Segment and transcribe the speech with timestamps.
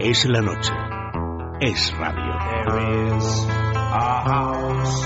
[0.00, 0.72] Es la noche.
[1.60, 2.32] Es radio.
[2.64, 5.02] There is a house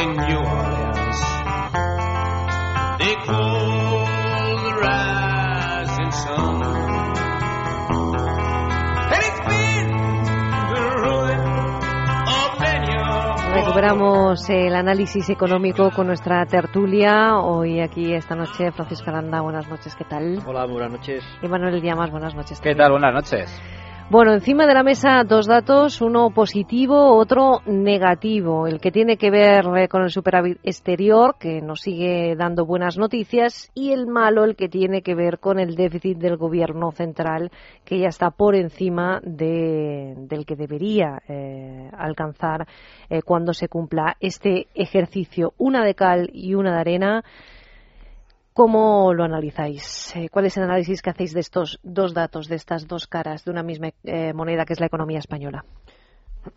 [0.00, 1.18] in New Orleans.
[2.98, 4.06] They call
[4.62, 6.62] the rising sun.
[9.10, 9.90] And it's been
[10.72, 11.40] the ruin
[12.28, 17.38] of many a Recuperamos el análisis económico con nuestra tertulia.
[17.38, 20.38] Hoy aquí esta noche Francisco Aranda, buenas noches, ¿qué tal?
[20.46, 21.24] Hola, buenas noches.
[21.42, 22.60] Y Manuel Llamas, buenas noches.
[22.60, 22.84] ¿Qué también.
[22.84, 22.92] tal?
[22.92, 23.62] Buenas noches.
[24.10, 28.66] Bueno, encima de la mesa dos datos, uno positivo, otro negativo.
[28.66, 32.96] El que tiene que ver eh, con el superávit exterior, que nos sigue dando buenas
[32.96, 37.50] noticias, y el malo, el que tiene que ver con el déficit del gobierno central,
[37.84, 42.66] que ya está por encima de- del que debería eh, alcanzar
[43.10, 45.52] eh, cuando se cumpla este ejercicio.
[45.58, 47.24] Una de cal y una de arena.
[48.58, 50.16] ¿Cómo lo analizáis?
[50.16, 53.44] Eh, ¿Cuál es el análisis que hacéis de estos dos datos, de estas dos caras
[53.44, 55.64] de una misma eh, moneda que es la economía española?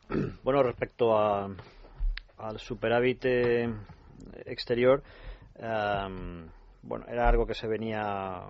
[0.43, 3.71] Bueno, respecto al superávit eh,
[4.45, 5.03] exterior,
[5.59, 6.47] em,
[6.81, 8.47] bueno, era algo que se venía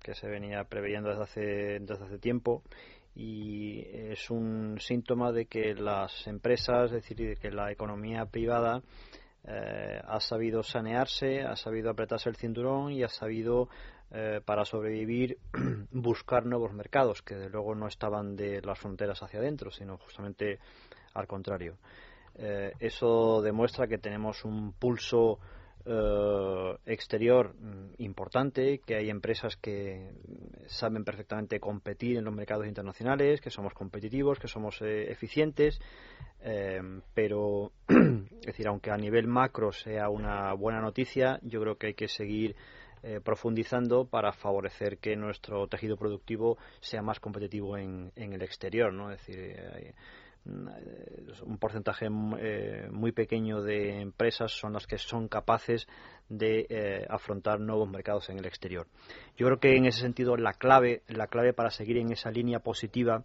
[0.00, 1.40] que se venía preveyendo desde hace,
[1.80, 2.62] desde hace tiempo
[3.16, 3.80] y
[4.12, 8.80] es un síntoma de que las empresas, es decir, de que la economía privada
[9.44, 13.68] eh, ha sabido sanearse, ha sabido apretarse el cinturón y ha sabido,
[14.10, 15.38] eh, para sobrevivir,
[15.90, 20.60] buscar nuevos mercados que de luego no estaban de las fronteras hacia adentro, sino justamente
[21.14, 21.76] al contrario.
[22.34, 25.38] Eh, eso demuestra que tenemos un pulso
[25.84, 30.12] eh, exterior mm, importante, que hay empresas que
[30.66, 35.80] saben perfectamente competir en los mercados internacionales, que somos competitivos, que somos eh, eficientes,
[36.40, 36.80] eh,
[37.14, 41.94] pero es decir, aunque a nivel macro sea una buena noticia, yo creo que hay
[41.94, 42.56] que seguir
[43.04, 48.92] eh, profundizando para favorecer que nuestro tejido productivo sea más competitivo en, en el exterior,
[48.92, 49.10] ¿no?
[49.10, 49.94] Es decir, eh,
[50.44, 52.08] un porcentaje
[52.38, 55.86] eh, muy pequeño de empresas son las que son capaces
[56.28, 58.86] de eh, afrontar nuevos mercados en el exterior.
[59.36, 62.58] Yo creo que en ese sentido la clave, la clave para seguir en esa línea
[62.58, 63.22] positiva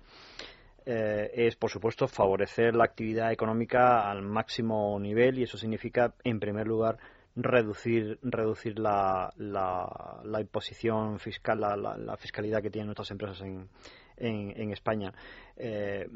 [0.86, 6.40] eh, es, por supuesto, favorecer la actividad económica al máximo nivel y eso significa, en
[6.40, 6.98] primer lugar,
[7.36, 13.70] reducir reducir la, la, la imposición fiscal, la, la- fiscalidad que tienen nuestras empresas en,
[14.18, 15.14] en, España.
[15.56, 16.08] Eh,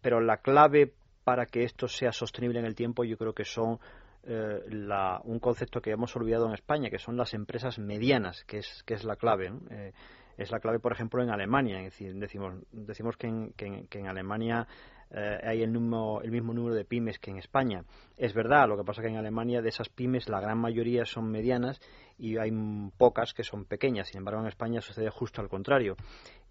[0.00, 0.92] pero la clave
[1.24, 3.78] para que esto sea sostenible en el tiempo yo creo que son
[4.24, 8.58] eh, la- un concepto que hemos olvidado en España, que son las empresas medianas, que
[8.58, 9.52] es, que es la clave.
[9.70, 9.92] Eh,
[10.36, 11.78] es la clave, por ejemplo, en Alemania.
[11.78, 14.66] Es decir, decimos, decimos que, en, que en- Alemania
[15.10, 17.84] eh, hay el, número, el mismo número de pymes que en España.
[18.16, 21.30] Es verdad, lo que pasa que en Alemania de esas pymes la gran mayoría son
[21.30, 21.80] medianas
[22.18, 22.50] y hay
[22.98, 24.08] pocas que son pequeñas.
[24.08, 25.96] Sin embargo, en España sucede justo al contrario.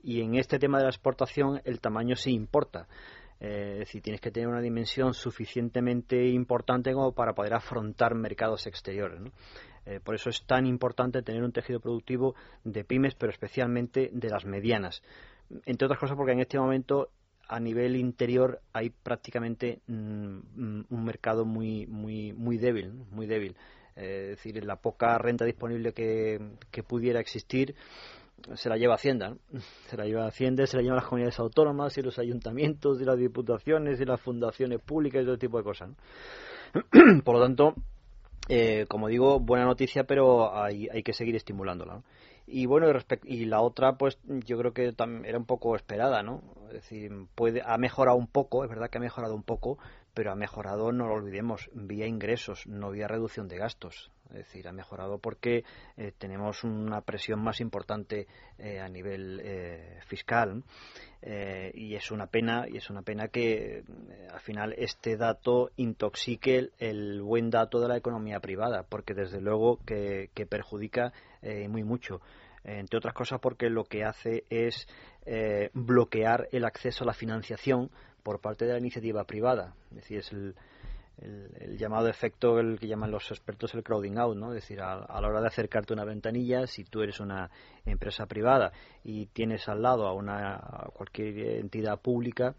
[0.01, 2.87] Y en este tema de la exportación el tamaño sí importa.
[3.39, 8.65] Eh, es decir, tienes que tener una dimensión suficientemente importante como para poder afrontar mercados
[8.65, 9.19] exteriores.
[9.19, 9.31] ¿no?
[9.85, 14.29] Eh, por eso es tan importante tener un tejido productivo de pymes, pero especialmente de
[14.29, 15.01] las medianas.
[15.65, 17.09] Entre otras cosas porque en este momento
[17.47, 20.39] a nivel interior hay prácticamente mm,
[20.89, 23.55] un mercado muy muy muy débil, muy débil.
[23.95, 26.39] Eh, es decir, la poca renta disponible que,
[26.69, 27.75] que pudiera existir
[28.55, 29.37] se la lleva Hacienda, ¿no?
[29.87, 33.17] se la lleva Hacienda, se la llevan las comunidades autónomas y los ayuntamientos y las
[33.17, 35.89] diputaciones y las fundaciones públicas y todo tipo de cosas.
[35.89, 37.21] ¿no?
[37.23, 37.73] Por lo tanto,
[38.49, 42.01] eh, como digo, buena noticia, pero hay, hay que seguir estimulándola.
[42.49, 42.87] Y bueno,
[43.25, 44.93] y, la otra, pues yo creo que
[45.25, 46.41] era un poco esperada, ¿no?
[46.67, 49.77] Es decir, puede, ha mejorado un poco, es verdad que ha mejorado un poco,
[50.13, 54.11] pero ha mejorado, no lo olvidemos, vía ingresos, no vía reducción de gastos.
[54.29, 55.63] Es decir, ha mejorado porque
[55.95, 58.27] eh, tenemos una presión más importante
[58.57, 60.63] eh, a nivel eh, fiscal
[61.21, 63.83] eh, y es una pena y es una pena que
[64.31, 69.79] al final este dato intoxique el, buen dato de la economía privada porque desde luego
[69.85, 71.13] que, que perjudica
[71.69, 72.19] muy mucho.
[72.63, 74.87] Entre otras cosas porque lo que hace es
[75.29, 77.91] eh, bloquear el acceso a la financiación
[78.23, 79.75] por parte de la iniciativa privada.
[79.91, 80.55] Es decir es el,
[81.19, 84.49] el, llamado efecto, el que llaman los expertos el crowding out, ¿no?
[84.53, 87.49] Es decir, a, a la hora de acercarte a una ventanilla, si tú eres una
[87.85, 88.71] empresa privada
[89.03, 90.59] y tienes al lado a una
[90.93, 92.55] cualquier entidad pública,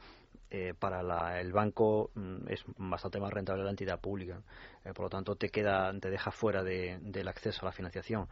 [0.51, 4.41] eh, para la- el banco mm, es bastante más rentable la entidad pública.
[4.85, 8.29] Eh, por lo tanto, te queda, te deja fuera de- del acceso a la financiación.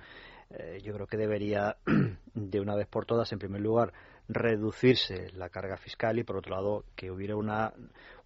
[0.49, 1.77] Eh, yo creo que debería,
[2.35, 3.93] de una vez por todas, en primer lugar,
[4.29, 7.73] reducirse la carga fiscal y, por otro lado, que hubiera una,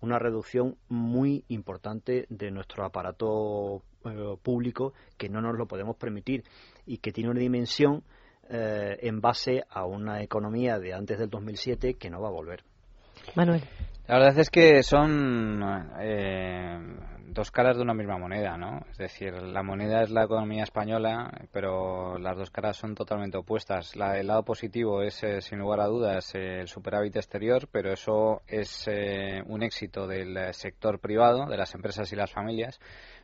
[0.01, 6.45] una reducción muy importante de nuestro aparato eh, público que no nos lo podemos permitir
[6.87, 8.03] y que tiene una dimensión
[8.49, 12.65] eh, en base a una economía de antes del 2007 que no va a volver.
[13.35, 13.63] Manuel.
[14.09, 15.63] La verdad es que son
[16.01, 16.79] eh,
[17.33, 18.85] dos caras de una misma moneda, ¿no?
[18.91, 23.97] Es decir, la moneda es la economía española, pero las dos caras son totalmente opuestas.
[23.97, 28.43] La, el lado positivo es, eh, sin lugar a dudas, el superávit exterior, pero eso
[28.47, 32.81] es eh, un éxito del sector privado, de las empresas y las familias.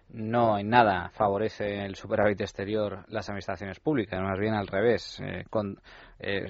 [0.08, 5.20] No en nada favorece el superávit exterior las administraciones públicas, más bien al revés.
[5.20, 5.80] Eh, con,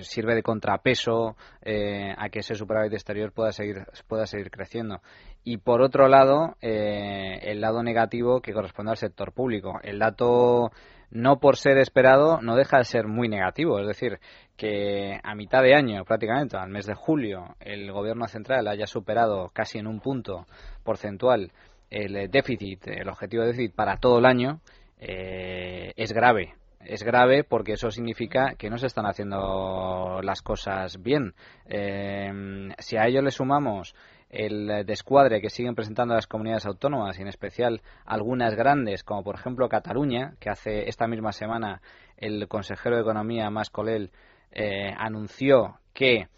[0.02, 5.00] sirve de contrapeso a que ese superávit exterior pueda seguir, pueda seguir creciendo
[5.47, 9.79] y por otro lado eh, el lado negativo que corresponde al sector público.
[9.85, 10.73] El dato
[11.13, 14.19] no por ser esperado no deja de ser muy negativo, es decir,
[14.57, 19.51] que a mitad de año prácticamente, al mes de julio, el gobierno central haya superado
[19.55, 20.47] casi en un punto
[20.83, 21.53] porcentual
[21.91, 24.61] el déficit, el objetivo de déficit para todo el año,
[24.99, 26.55] eh, es grave.
[26.81, 31.35] Es grave porque eso significa que no se están haciendo las cosas bien.
[31.67, 33.95] Eh, si a ello le sumamos
[34.28, 39.37] el descuadre que siguen presentando las comunidades autónomas y en especial algunas grandes como por
[39.37, 41.81] ejemplo Cataluña que hace esta misma semana
[42.17, 44.11] el consejero de economía Mas Colel
[44.50, 46.28] eh, anunció que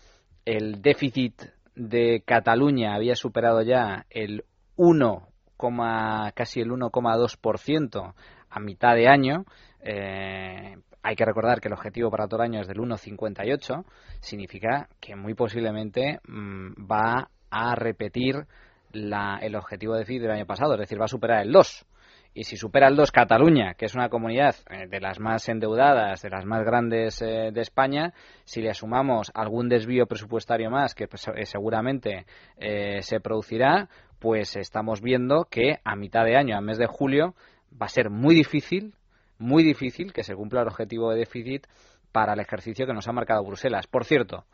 [0.45, 1.43] el déficit
[1.75, 4.45] de Cataluña había superado ya el
[4.77, 5.29] 1,
[6.35, 8.15] casi el 1,2%
[8.51, 9.45] a mitad de año.
[9.81, 13.85] Eh, hay que recordar que el objetivo para todo el año es del 1,58.
[14.21, 18.47] Significa que muy posiblemente mm, va a repetir
[18.93, 21.87] la, el objetivo de déficit del año pasado, es decir, va a superar el 2.
[22.35, 26.23] Y si supera el 2 Cataluña, que es una comunidad eh, de las más endeudadas,
[26.23, 28.13] de las más grandes eh, de España,
[28.45, 32.27] si le sumamos algún desvío presupuestario más que pues, eh, seguramente
[33.01, 37.35] se producirá, pues estamos viendo que a mitad de año, a mes de julio,
[37.73, 38.95] va a ser muy difícil,
[39.39, 41.67] muy difícil que se cumpla el objetivo de déficit
[42.13, 43.87] para el ejercicio que nos ha marcado Bruselas.
[43.87, 44.45] Por cierto,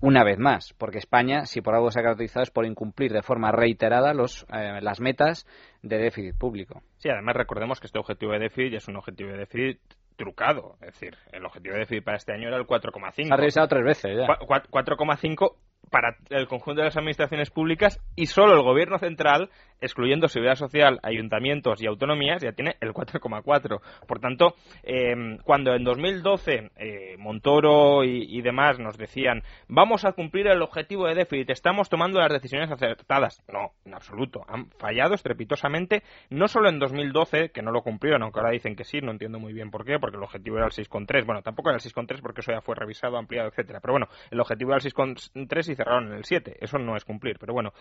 [0.00, 3.22] una vez más, porque España, si por algo se ha caracterizado, es por incumplir de
[3.22, 5.46] forma reiterada los, eh, las metas
[5.82, 6.82] de déficit público.
[6.98, 9.80] Sí, además recordemos que este objetivo de déficit es un objetivo de déficit
[10.16, 10.74] trucado.
[10.80, 13.32] Es decir, el objetivo de déficit para este año era el 4,5.
[13.32, 14.26] Ha revisado tres veces ya.
[14.26, 15.54] 4,5
[15.90, 19.50] para el conjunto de las administraciones públicas y solo el gobierno central,
[19.80, 23.80] excluyendo seguridad social, ayuntamientos y autonomías, ya tiene el 4,4.
[24.06, 30.46] Por tanto, em, cuando en 2012 eh, Montoro y, demás nos decían vamos a cumplir
[30.46, 36.02] el objetivo de déficit, estamos tomando las decisiones acertadas, no, en absoluto, han fallado estrepitosamente,
[36.30, 39.38] no solo en 2012, que no lo cumplieron, aunque ahora dicen que sí, no entiendo
[39.38, 42.20] muy bien por qué, porque el objetivo era el 6,3, bueno, tampoco era el 6,3
[42.22, 45.74] porque eso ya fue revisado, ampliado, etcétera, pero bueno, el objetivo era el 6,3 y
[45.78, 46.56] cerraron en el 7.
[46.60, 47.72] Eso no es cumplir, pero bueno.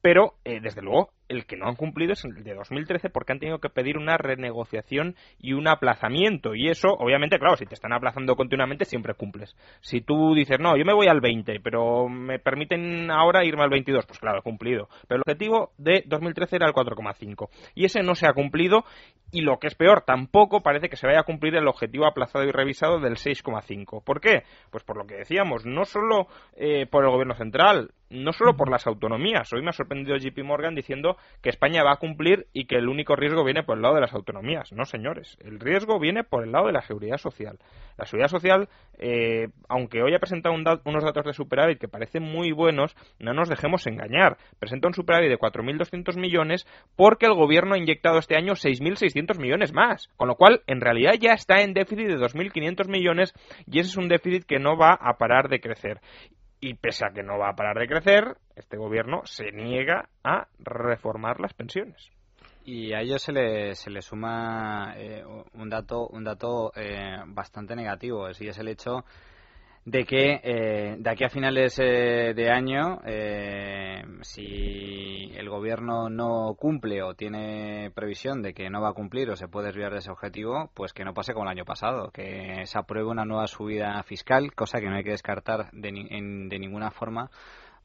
[0.00, 3.38] Pero, eh, desde luego, el que no han cumplido es el de 2013 porque han
[3.38, 6.56] tenido que pedir una renegociación y un aplazamiento.
[6.56, 9.56] Y eso, obviamente, claro, si te están aplazando continuamente, siempre cumples.
[9.80, 13.70] Si tú dices, no, yo me voy al 20, pero me permiten ahora irme al
[13.70, 14.88] 22, pues claro, he cumplido.
[15.06, 17.48] Pero el objetivo de 2013 era el 4,5.
[17.74, 18.84] Y ese no se ha cumplido.
[19.34, 22.44] Y lo que es peor, tampoco parece que se vaya a cumplir el objetivo aplazado
[22.44, 24.04] y revisado del 6,5.
[24.04, 24.42] ¿Por qué?
[24.70, 27.41] Pues por lo que decíamos, no solo eh, por el gobierno central,
[28.12, 29.52] no solo por las autonomías.
[29.52, 32.88] Hoy me ha sorprendido JP Morgan diciendo que España va a cumplir y que el
[32.88, 34.72] único riesgo viene por el lado de las autonomías.
[34.72, 35.38] No, señores.
[35.40, 37.58] El riesgo viene por el lado de la seguridad social.
[37.96, 42.52] La seguridad social, eh, aunque hoy ha presentado unos datos de superávit que parecen muy
[42.52, 44.36] buenos, no nos dejemos engañar.
[44.58, 46.66] Presenta un superávit de 4.200 millones
[46.96, 50.08] porque el gobierno ha inyectado este año 6.600 millones más.
[50.16, 53.32] Con lo cual, en realidad ya está en déficit de 2.500 millones
[53.66, 56.00] y ese es un déficit que no va a parar de crecer.
[56.64, 60.46] Y pese a que no va a parar de crecer, este gobierno se niega a
[60.60, 62.08] reformar las pensiones.
[62.64, 67.74] Y a ello se le, se le suma eh, un dato, un dato eh, bastante
[67.74, 69.04] negativo, y es el hecho
[69.84, 76.54] de que eh, de aquí a finales eh, de año, eh, si el gobierno no
[76.54, 79.98] cumple o tiene previsión de que no va a cumplir o se puede desviar de
[79.98, 83.48] ese objetivo, pues que no pase como el año pasado, que se apruebe una nueva
[83.48, 87.30] subida fiscal, cosa que no hay que descartar de, de ninguna forma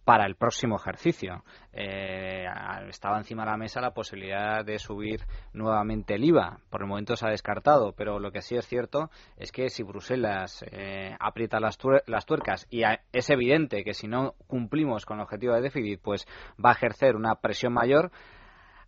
[0.07, 1.43] para el próximo ejercicio.
[1.73, 2.45] Eh,
[2.87, 5.19] estaba encima de la mesa la posibilidad de subir
[5.51, 6.59] nuevamente el IVA.
[6.69, 9.83] Por el momento se ha descartado, pero lo que sí es cierto es que si
[9.83, 15.23] Bruselas eh, aprieta las, las tuercas y es evidente que si no cumplimos con el
[15.23, 16.25] objetivo de déficit, pues
[16.63, 18.09] va a ejercer una presión mayor.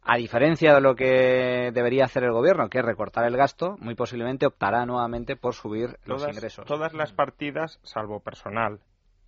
[0.01, 3.95] A diferencia de lo que debería hacer el gobierno, que es recortar el gasto, muy
[3.95, 6.65] posiblemente optará nuevamente por subir los ingresos.
[6.65, 8.79] Todas las partidas, salvo personal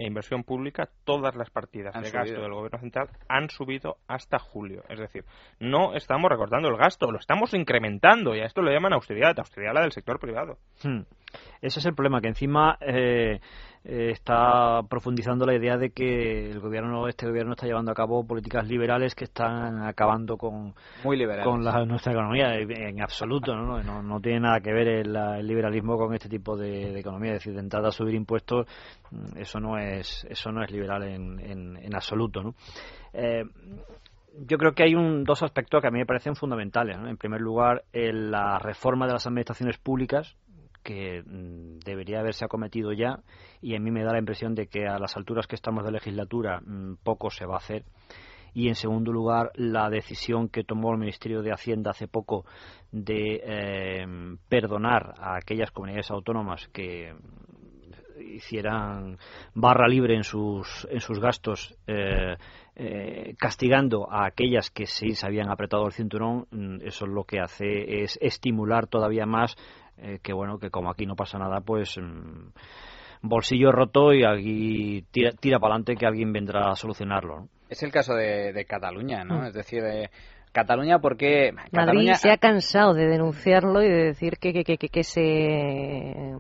[0.02, 4.84] e inversión pública, todas las partidas de gasto del Gobierno Central han subido hasta julio.
[4.90, 5.26] Es decir,
[5.60, 9.74] no estamos recortando el gasto, lo estamos incrementando y a esto lo llaman austeridad, austeridad
[9.74, 10.58] la del sector privado.
[10.84, 11.02] Hmm.
[11.62, 13.40] Ese es el problema, que encima eh,
[13.84, 18.26] eh, está profundizando la idea de que el gobierno, este gobierno está llevando a cabo
[18.26, 23.82] políticas liberales que están acabando con, Muy con la, nuestra economía en absoluto, ¿no?
[23.82, 27.32] No, no tiene nada que ver el, el liberalismo con este tipo de, de, economía,
[27.32, 28.68] es decir, de entrada a subir impuestos,
[29.10, 32.54] mm, eso no es, eso no es liberal en, en, en absoluto, ¿no?
[33.14, 33.44] Eh,
[34.48, 36.98] yo creo que hay un, dos aspectos que a mí me parecen fundamentales.
[36.98, 37.10] ¿no?
[37.10, 40.38] En primer lugar, la reforma de las administraciones públicas,
[40.84, 43.20] que mm, debería haberse acometido ya,
[43.62, 45.92] y a mí me da la impresión de que a las alturas que estamos de
[45.92, 47.84] legislatura mm, poco se va a hacer.
[48.54, 52.46] Y en segundo lugar, la decisión que tomó el Ministerio de Hacienda hace poco
[52.92, 54.06] de eh,
[54.50, 57.14] perdonar a aquellas comunidades autónomas que
[58.22, 59.18] hicieran
[59.54, 62.36] barra libre en sus, en sus gastos, eh,
[62.76, 67.40] eh, castigando a aquellas que sí se habían apretado el cinturón, mm, eso lo que
[67.40, 69.56] hace es estimular todavía más
[70.02, 71.98] eh, que, bueno, que como aquí no pasa nada, pues.
[71.98, 72.50] Mm,
[73.22, 77.42] bolsillo roto y aquí tira, tira para adelante que alguien vendrá a solucionarlo.
[77.42, 77.50] ¿no?
[77.70, 79.42] Es el caso de, de Cataluña, ¿no?
[79.42, 79.46] Mm.
[79.46, 80.10] Es decir, eh,
[80.52, 85.00] Cataluña porque Madrid Cataluña se ha cansado de denunciarlo y de decir que, que, que,
[85.00, 86.36] ese,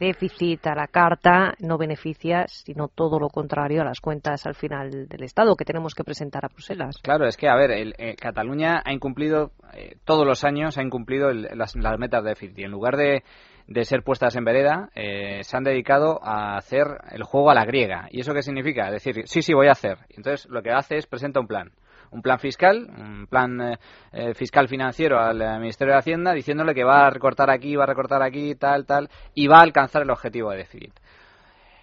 [0.00, 5.06] déficit a la carta no beneficia, sino todo lo contrario a las cuentas al final
[5.08, 6.96] del Estado que tenemos que presentar a Bruselas.
[7.02, 10.82] Claro, es que, a ver, el, eh, Cataluña ha incumplido, eh, todos los años ha
[10.82, 13.22] incumplido el, las, las metas de déficit y en lugar de
[13.68, 17.64] de ser puestas en vereda, eh, se han dedicado a hacer el juego a la
[17.64, 18.08] griega.
[18.10, 18.90] ¿Y eso qué significa?
[18.90, 19.98] Decir, sí, sí, voy a hacer.
[20.10, 21.72] Entonces, lo que hace es presenta un plan.
[22.16, 23.78] Un plan fiscal, un plan eh,
[24.10, 27.82] eh, fiscal financiero al eh, Ministerio de Hacienda, diciéndole que va a recortar aquí, va
[27.84, 30.94] a recortar aquí, tal, tal, y va a alcanzar el objetivo de déficit.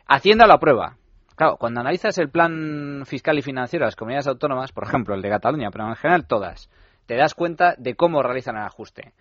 [0.08, 0.98] Hacienda lo aprueba.
[1.36, 5.22] Claro, cuando analizas el plan fiscal y financiero de las comunidades autónomas, por ejemplo, el
[5.22, 6.68] de Cataluña, pero en general todas,
[7.06, 9.14] te das cuenta de cómo realizan el ajuste.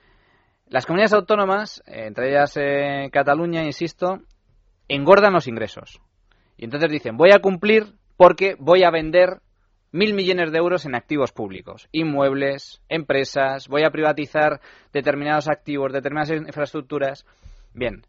[0.69, 2.59] Las comunidades autónomas, entre ellas
[3.13, 4.21] Cataluña, insisto,
[4.89, 6.01] engordan los ingresos.
[6.57, 9.43] Y entonces dicen, voy a cumplir porque voy a vender
[9.93, 14.61] mil millones de euros en activos públicos, inmuebles, empresas, voy a privatizar
[14.93, 17.27] determinados activos, determinadas infraestructuras.
[17.75, 18.03] Bien,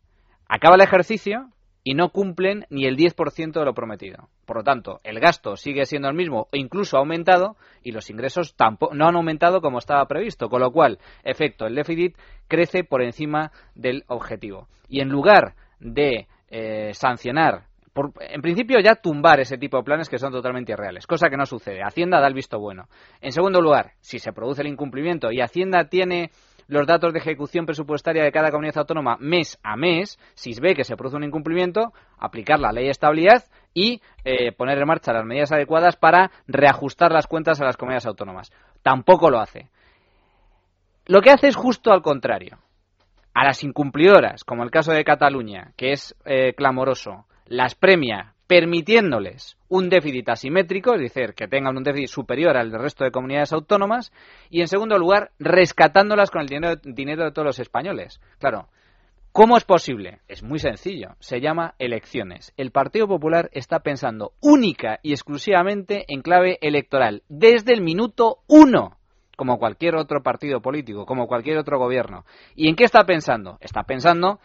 [0.47, 1.49] acaba el ejercicio
[1.83, 4.29] y no cumplen ni el 10% de lo prometido.
[4.45, 8.09] Por lo tanto, el gasto sigue siendo el mismo o incluso ha aumentado y los
[8.09, 12.85] ingresos tampoco no han aumentado como estaba previsto, con lo cual, efecto, el déficit crece
[12.85, 14.67] por encima del objetivo.
[14.87, 20.09] Y en lugar de eh, sancionar por, en principio ya tumbar ese tipo de planes
[20.09, 21.83] que son totalmente irreales, cosa que no sucede.
[21.83, 22.87] Hacienda da el visto bueno.
[23.21, 26.31] En segundo lugar, si se produce el incumplimiento y Hacienda tiene
[26.67, 30.83] los datos de ejecución presupuestaria de cada comunidad autónoma mes a mes, si ve que
[30.83, 35.25] se produce un incumplimiento, aplicar la ley de estabilidad y eh, poner en marcha las
[35.25, 38.51] medidas adecuadas para reajustar las cuentas a las comunidades autónomas.
[38.81, 39.69] Tampoco lo hace.
[41.05, 42.57] Lo que hace es justo al contrario.
[43.33, 49.57] A las incumplidoras, como el caso de Cataluña, que es eh, clamoroso, las premia permitiéndoles
[49.69, 53.53] un déficit asimétrico, es decir, que tengan un déficit superior al del resto de comunidades
[53.53, 54.11] autónomas,
[54.49, 58.21] y en segundo lugar, rescatándolas con el dinero, dinero de todos los españoles.
[58.39, 58.67] Claro,
[59.35, 60.19] ¿Cómo es posible?
[60.27, 61.15] Es muy sencillo.
[61.17, 62.53] Se llama elecciones.
[62.55, 68.99] El Partido Popular está pensando única y exclusivamente en clave electoral, desde el minuto uno,
[69.35, 72.25] como cualquier otro partido político, como cualquier otro gobierno.
[72.55, 73.57] ¿Y en qué está pensando?
[73.59, 74.39] Está pensando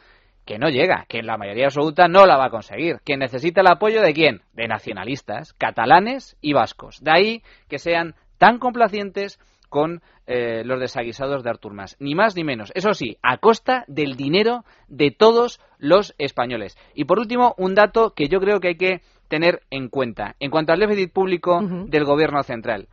[0.48, 3.66] que no llega, que la mayoría absoluta no la va a conseguir, que necesita el
[3.66, 4.40] apoyo de quién?
[4.54, 7.04] De nacionalistas, catalanes y vascos.
[7.04, 9.38] De ahí que sean tan complacientes
[9.68, 11.98] con eh, los desaguisados de Artur Mas.
[12.00, 12.72] Ni más ni menos.
[12.74, 16.78] Eso sí, a costa del dinero de todos los españoles.
[16.94, 20.34] Y por último, un dato que yo creo que hay que tener en cuenta.
[20.40, 21.88] En cuanto al déficit público uh -huh.
[21.90, 22.88] del gobierno central.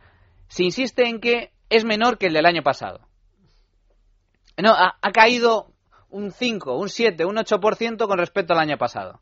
[0.48, 3.00] Se insiste en que es menor que el del año pasado.
[4.62, 5.72] No, ha, ha caído
[6.10, 9.20] un 5, un 7, un 8% con respecto al año pasado.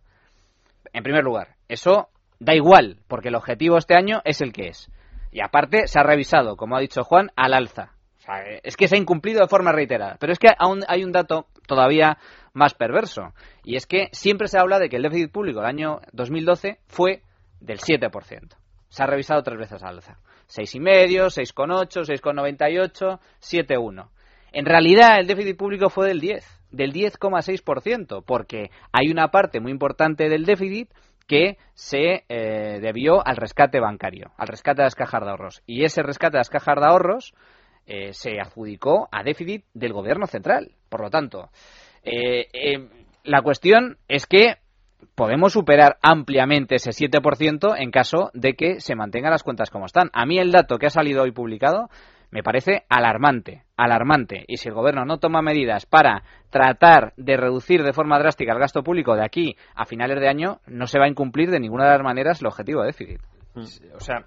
[0.92, 4.90] En primer lugar, eso da igual, porque el objetivo este año es el que es.
[5.32, 7.92] Y aparte, se ha revisado, como ha dicho Juan, al alza.
[8.18, 10.16] O sea, es que se ha incumplido de forma reiterada.
[10.20, 12.18] Pero es que aún hay un dato todavía
[12.52, 13.34] más perverso.
[13.64, 17.22] Y es que siempre se habla de que el déficit público del año 2012 fue
[17.60, 18.56] del 7%.
[18.88, 20.18] Se ha revisado tres veces al alza.
[20.48, 24.08] 6,5, 6,8, 6,98, 7,1.
[24.52, 29.73] En realidad, el déficit público fue del 10 del 10,6%, porque hay una parte muy
[29.73, 30.90] importante del déficit
[31.26, 35.62] que se eh, debió al rescate bancario, al rescate de las cajas de ahorros.
[35.66, 37.35] Y ese rescate de las cajas de ahorros
[37.87, 40.73] eh, se adjudicó a déficit del gobierno central.
[40.88, 41.50] Por lo tanto,
[42.02, 42.49] eh,
[43.25, 44.59] la cuestión es que
[45.14, 50.11] podemos superar ampliamente ese 7% en caso de que se mantengan las cuentas como están.
[50.12, 51.88] A mí el dato que ha salido hoy publicado
[52.34, 54.44] me parece alarmante, alarmante.
[54.48, 58.58] Y si el gobierno no toma medidas para tratar de reducir de forma drástica el
[58.58, 61.84] gasto público de aquí a finales de año, no se va a incumplir de ninguna
[61.84, 63.20] de las maneras el objetivo de déficit.
[63.56, 64.25] O sea,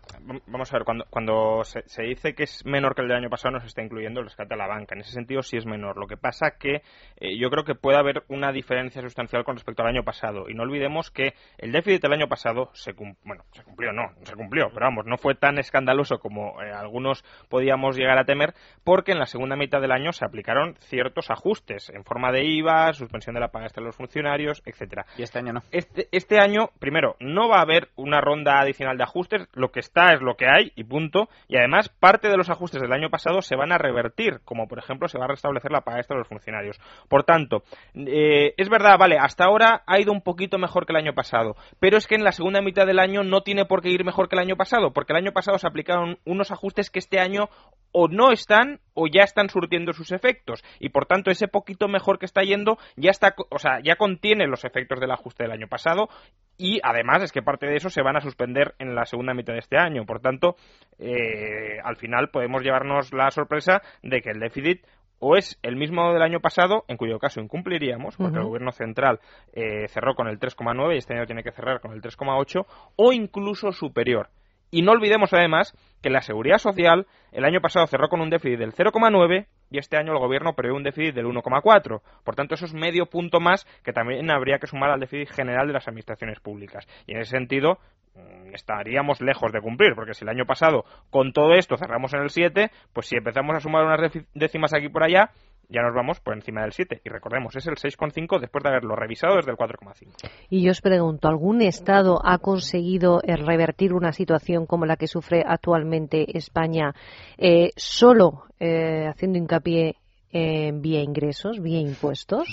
[0.48, 3.53] vamos a ver, cuando, cuando se, dice que es menor que el del año pasado,
[3.53, 4.96] no se está incluyendo el rescate a la banca.
[4.96, 5.98] En ese sentido, sí es menor.
[5.98, 6.81] Lo que pasa que
[7.17, 10.50] eh, yo creo que puede haber una diferencia sustancial con respecto al año pasado.
[10.50, 14.34] Y no olvidemos que el déficit del año pasado se, bueno, se cumplió, no, se
[14.34, 18.53] cumplió, pero vamos, no fue tan escandaloso como eh, algunos podíamos llegar a temer,
[18.86, 22.93] porque en la segunda mitad del año se aplicaron ciertos ajustes en forma de IVA,
[22.93, 25.05] suspensión de la paga extra de los funcionarios, etcétera.
[25.17, 25.63] Y este año no.
[25.72, 29.71] Este, este año, primero, no va a haber una ronda adicional de ajustes ajustes, lo
[29.71, 31.29] que está es lo que hay y punto.
[31.47, 34.77] Y además, parte de los ajustes del año pasado se van a revertir, como por
[34.77, 36.79] ejemplo se va a restablecer la paga extra de los funcionarios.
[37.09, 37.63] Por tanto,
[37.95, 41.55] eh, es verdad, vale, hasta ahora ha ido un poquito mejor que el año pasado,
[41.79, 44.29] pero es que en la segunda mitad del año no tiene por qué ir mejor
[44.29, 47.50] que el año pasado, porque el año pasado se aplicaron unos ajustes que este año
[47.91, 52.19] o no están o ya están surtiendo sus efectos y por tanto ese poquito mejor
[52.19, 55.67] que está yendo ya está o sea ya contiene los efectos del ajuste del año
[55.67, 56.09] pasado
[56.57, 59.53] y además es que parte de eso se van a suspender en la segunda mitad
[59.53, 60.55] de este año por tanto
[60.99, 64.81] eh, al final podemos llevarnos la sorpresa de que el déficit
[65.19, 69.19] o es el mismo del año pasado, en cuyo caso incumpliríamos, porque el gobierno central
[69.53, 73.13] eh, cerró con el 3,9 y este año tiene que cerrar con el 3,8, o
[73.13, 74.29] incluso superior.
[74.69, 78.59] Y no olvidemos además que la seguridad social el año pasado cerró con un déficit
[78.59, 82.01] del 0,9 y este año el gobierno prevé un déficit del 1,4.
[82.24, 85.67] Por tanto, eso es medio punto más que también habría que sumar al déficit general
[85.67, 86.88] de las administraciones públicas.
[87.05, 87.79] Y en ese sentido,
[88.15, 92.21] mm, estaríamos lejos de cumplir, porque si el año pasado con todo esto cerramos en
[92.21, 95.31] el 7, pues si empezamos a sumar unas décimas aquí por allá,
[95.69, 97.01] ya nos vamos por encima del 7.
[97.03, 100.29] Y recordemos, es el 6,5 después de haberlo revisado desde el 4,5.
[100.50, 105.07] Y yo os pregunto, ¿algún Estado ha conseguido eh, revertir una situación como la que
[105.07, 106.93] sufre actualmente España
[107.38, 109.95] eh, solo eh, haciendo hincapié
[110.31, 112.47] en vía ingresos, vía impuestos?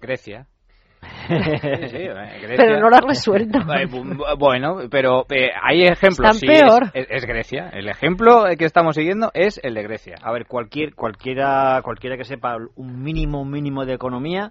[0.00, 0.46] Grecia.
[2.56, 3.58] pero no lo ha resuelto.
[4.38, 5.26] bueno, pero
[5.62, 6.40] hay ejemplos.
[6.40, 6.90] peor.
[6.94, 7.70] Es, Grecia.
[7.72, 10.14] El ejemplo que estamos siguiendo es el de Grecia.
[10.22, 14.50] A ver, cualquier, cualquiera, cualquiera que sepa un mínimo, mínimo de economía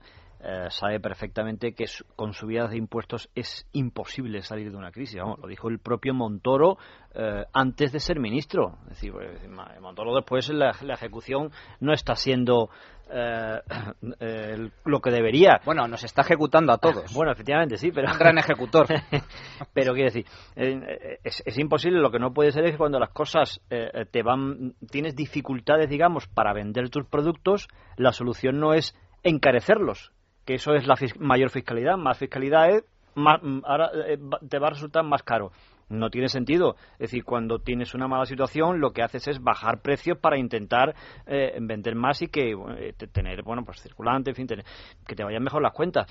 [0.50, 5.20] eh, sabe perfectamente que con subidas de impuestos es imposible salir de una crisis.
[5.20, 6.78] Vamos, lo dijo el propio Montoro
[7.14, 8.78] eh, antes de ser ministro.
[8.84, 9.42] Es decir, pues,
[9.82, 12.70] Montoro después la, la ejecución no está siendo
[13.12, 13.60] eh,
[14.86, 15.60] lo que debería.
[15.66, 17.14] Bueno, nos está ejecutando a todos.
[17.14, 18.10] Bueno, efectivamente, sí, pero...
[18.10, 18.88] Un gran ejecutor.
[19.74, 23.10] pero quiero decir, es, es, imposible, lo que no puede ser es que cuando las
[23.10, 24.76] cosas te van...
[24.90, 30.14] Tienes dificultades, digamos, para vender tus productos, la solución no es encarecerlos,
[30.48, 31.98] que eso es la mayor fiscalidad.
[31.98, 34.18] Más fiscalidad es, más, mm, ahora eh,
[34.50, 35.52] te va a resultar más caro.
[35.90, 36.78] No tiene sentido.
[36.94, 40.96] Es decir, cuando tienes una mala situación, lo que haces es bajar precios para intentar
[41.26, 45.44] eh, vender más y que eh, tener, bueno, pues circulante, en fin, que te vayan
[45.44, 46.08] mejor las cuentas.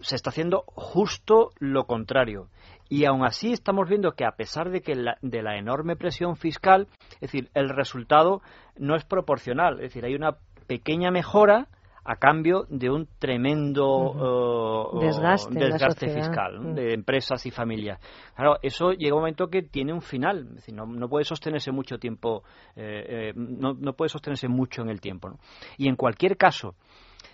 [0.00, 2.48] Se está haciendo justo lo contrario.
[2.90, 6.88] Y aún así estamos viendo que a pesar de que de la enorme presión fiscal,
[7.14, 8.42] es decir, el resultado
[8.76, 9.76] no es proporcional.
[9.76, 11.68] Es decir, hay una pequeña mejora,
[12.10, 16.74] a cambio de un tremendo uh, desgaste, fiscal mm.
[16.74, 18.00] de empresas y familias.
[18.34, 21.70] Claro, eso llega un momento que tiene un final, es decir, no, no puede sostenerse
[21.70, 22.44] mucho tiempo,
[22.76, 25.38] eh, eh, no, no, puede sostenerse mucho en el tiempo.
[25.76, 26.76] Y en cualquier caso,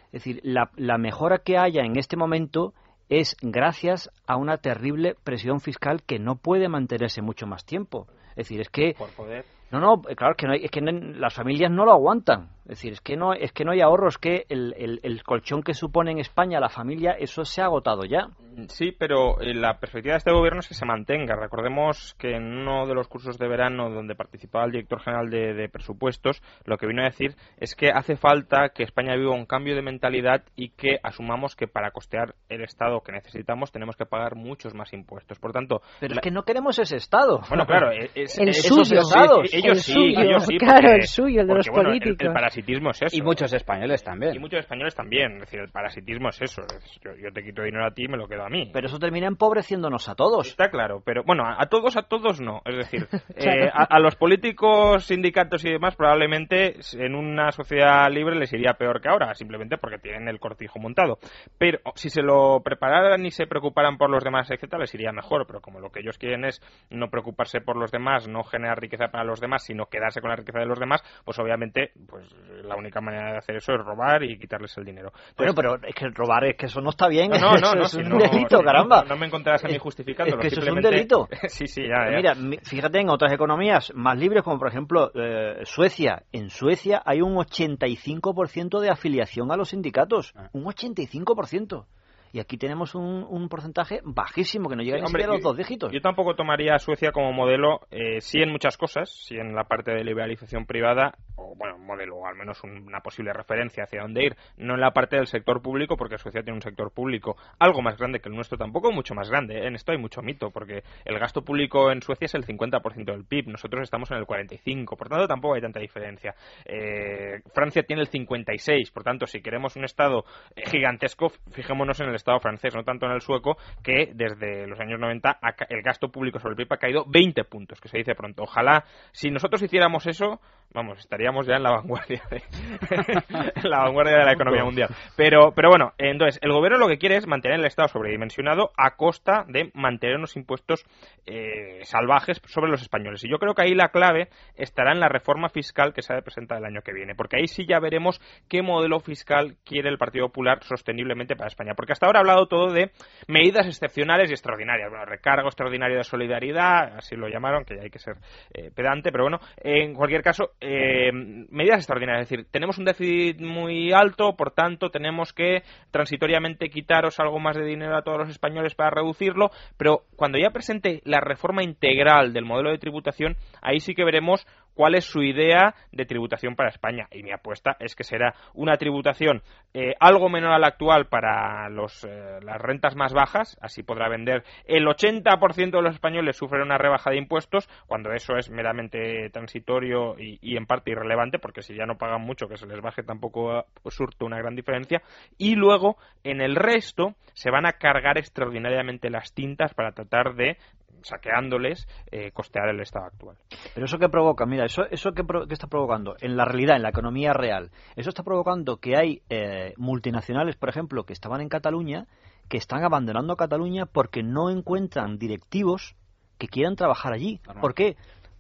[0.07, 2.75] es decir, la, la mejora que haya en este momento
[3.09, 8.09] es gracias a una terrible presión fiscal que no puede mantenerse mucho más tiempo.
[8.31, 8.95] Es decir, es que...
[8.99, 9.45] Por poder.
[9.71, 12.54] No, no, claro, que, no es que las familias no lo aguantan.
[12.64, 15.74] Es decir, es que no, es que no hay ahorros, que el, el, colchón que
[15.74, 18.29] supone en España la familia, eso se ha agotado ya.
[18.68, 21.37] Sí, pero eh, la perspectiva de este gobierno es que se mantenga.
[21.37, 25.68] Recordemos que en uno de los cursos de verano donde participaba el director general de,
[25.68, 29.74] presupuestos, lo que vino a decir es que hace falta que España viva un cambio
[29.74, 34.37] de mentalidad y que asumamos que para costear el Estado que necesitamos tenemos que pagar
[34.37, 35.38] muchos más impuestos.
[35.38, 37.42] Por tanto, pero es que no queremos ese Estado.
[37.48, 39.53] Bueno, claro, es, el suyo, estados.
[39.53, 43.17] ellos sí, ellos sí, claro, el suyo, el de los políticos parasitismo es eso.
[43.17, 44.35] Y muchos españoles también.
[44.35, 45.35] Y muchos españoles también.
[45.35, 46.62] Es decir, el parasitismo es eso.
[47.03, 48.71] yo, te quito dinero a ti y me lo quedo a mí.
[48.73, 50.49] Pero eso termina empobreciéndonos a todos.
[50.49, 52.62] Está claro, pero bueno, a, todos, a todos no.
[52.64, 58.53] Es decir, eh, a, los políticos, sindicatos y demás, probablemente en una sociedad libre les
[58.53, 61.19] iría peor que ahora, simplemente porque tienen el cortijo montado.
[61.59, 65.47] Pero si se lo prepararan y se preocuparan por los demás, etcétera, les iría mejor.
[65.47, 69.09] Pero como lo que ellos quieren es no preocuparse por los demás, no generar riqueza
[69.09, 72.25] para los demás, sino quedarse con la riqueza de los demás, pues obviamente, pues
[72.65, 75.13] la única manera de hacer eso es robar y quitarles el dinero.
[75.37, 77.31] bueno, pero es que robar es que eso no está bien.
[77.31, 79.03] No, no, no, no, es si un no- delito, caramba.
[79.03, 80.43] No, no me encontrarás a mí justificándolo.
[80.43, 81.29] es que eso es un simplemente- delito.
[81.49, 82.17] sí, sí, ya, ya.
[82.17, 86.23] Mira, mi- fíjate en otras economías más libres, como por ejemplo eh, Suecia.
[86.33, 90.33] En Suecia hay un 85% de afiliación a los sindicatos.
[90.37, 90.49] Ah.
[90.53, 91.87] Un 85%.
[92.35, 95.37] Y aquí tenemos un, un porcentaje bajísimo, que no llega Sí, ni hombre, siquiera a
[95.37, 95.92] los yo- dos dígitos.
[95.92, 99.62] Yo tampoco tomaría a Suecia como modelo, eh, sí en muchas cosas, sí en la
[99.64, 104.03] parte de liberalización privada, o bueno, modelo, o al menos un- una posible referencia hacia
[104.03, 107.37] dónde ir, no en la parte del sector público, porque Suecia tiene un sector público
[107.61, 109.68] algo más grande que el nuestro, tampoco mucho más grande, ¿eh?
[109.68, 113.25] en esto hay mucho mito, porque el gasto público en Suecia es el 50% del
[113.27, 116.35] PIB, nosotros estamos en el 45%, por tanto tampoco hay tanta diferencia.
[116.64, 120.25] Eh, Francia tiene el 56%, por tanto, si queremos un Estado
[120.57, 124.81] eh, gigantesco, fijémonos en el Estado francés, no tanto en el sueco, que desde los
[124.81, 127.89] años 90 ha ca- el gasto público sobre el PIB ha caído 20 puntos, que
[127.89, 128.45] se dice pronto.
[128.45, 130.41] Ojalá, si nosotros hiciéramos eso,
[130.73, 132.43] vamos, estaríamos ya en la vanguardia de,
[133.63, 134.89] en la vanguardia de la economía mundial.
[135.17, 138.97] Pero, pero bueno, entonces, el gobierno lo que quiere es mantener el Estado sobredimensionado a
[138.97, 140.85] costa de mantener unos impuestos
[141.27, 143.23] eh, salvajes sobre los españoles.
[143.25, 146.17] Y yo creo que ahí la clave estará en la reforma fiscal que se ha
[146.17, 149.91] de presentar el año que viene, porque ahí sí ya veremos qué modelo fiscal quiere
[149.91, 151.75] el Partido Popular sosteniblemente para España.
[151.75, 152.90] Porque hasta ha hablado todo de
[153.29, 154.90] medidas excepcionales y extraordinarias.
[154.90, 158.16] Bueno, recargo extraordinario de solidaridad, así lo llamaron, que ya hay que ser
[158.53, 162.24] eh, pedante, pero bueno, en cualquier caso, eh, medidas extraordinarias.
[162.24, 167.57] Es decir, tenemos un déficit muy alto, por tanto, tenemos que transitoriamente quitaros algo más
[167.57, 172.33] de dinero a todos los españoles para reducirlo, pero cuando ya presente la reforma integral
[172.33, 176.69] del modelo de tributación, ahí sí que veremos cuál es su idea de tributación para
[176.69, 177.09] España.
[177.11, 181.69] Y mi apuesta es que será una tributación eh, algo menor a la actual para
[181.69, 186.63] los, eh, las rentas más bajas, así podrá vender el 80% de los españoles sufren
[186.63, 191.63] una rebaja de impuestos, cuando eso es meramente transitorio y, y en parte irrelevante, porque
[191.63, 195.03] si ya no pagan mucho que se les baje tampoco eh, surte una gran diferencia.
[195.39, 200.57] Y luego, en el resto, se van a cargar extraordinariamente las tintas para tratar de
[201.03, 203.37] saqueándoles, eh, costear el estado actual.
[203.75, 206.77] Pero eso que provoca, mira, eso, eso que, pro- que está provocando en la realidad,
[206.77, 211.41] en la economía real, eso está provocando que hay eh, multinacionales, por ejemplo, que estaban
[211.41, 212.07] en Cataluña,
[212.49, 215.97] que están abandonando Cataluña porque no encuentran directivos
[216.39, 217.41] que quieran trabajar allí.
[217.47, 217.61] Normal.
[217.63, 217.97] ¿Por qué?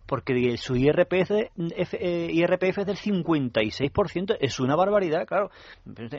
[0.06, 5.50] Porque su IRPF, eh, IRPF es del 56%, es una barbaridad, claro.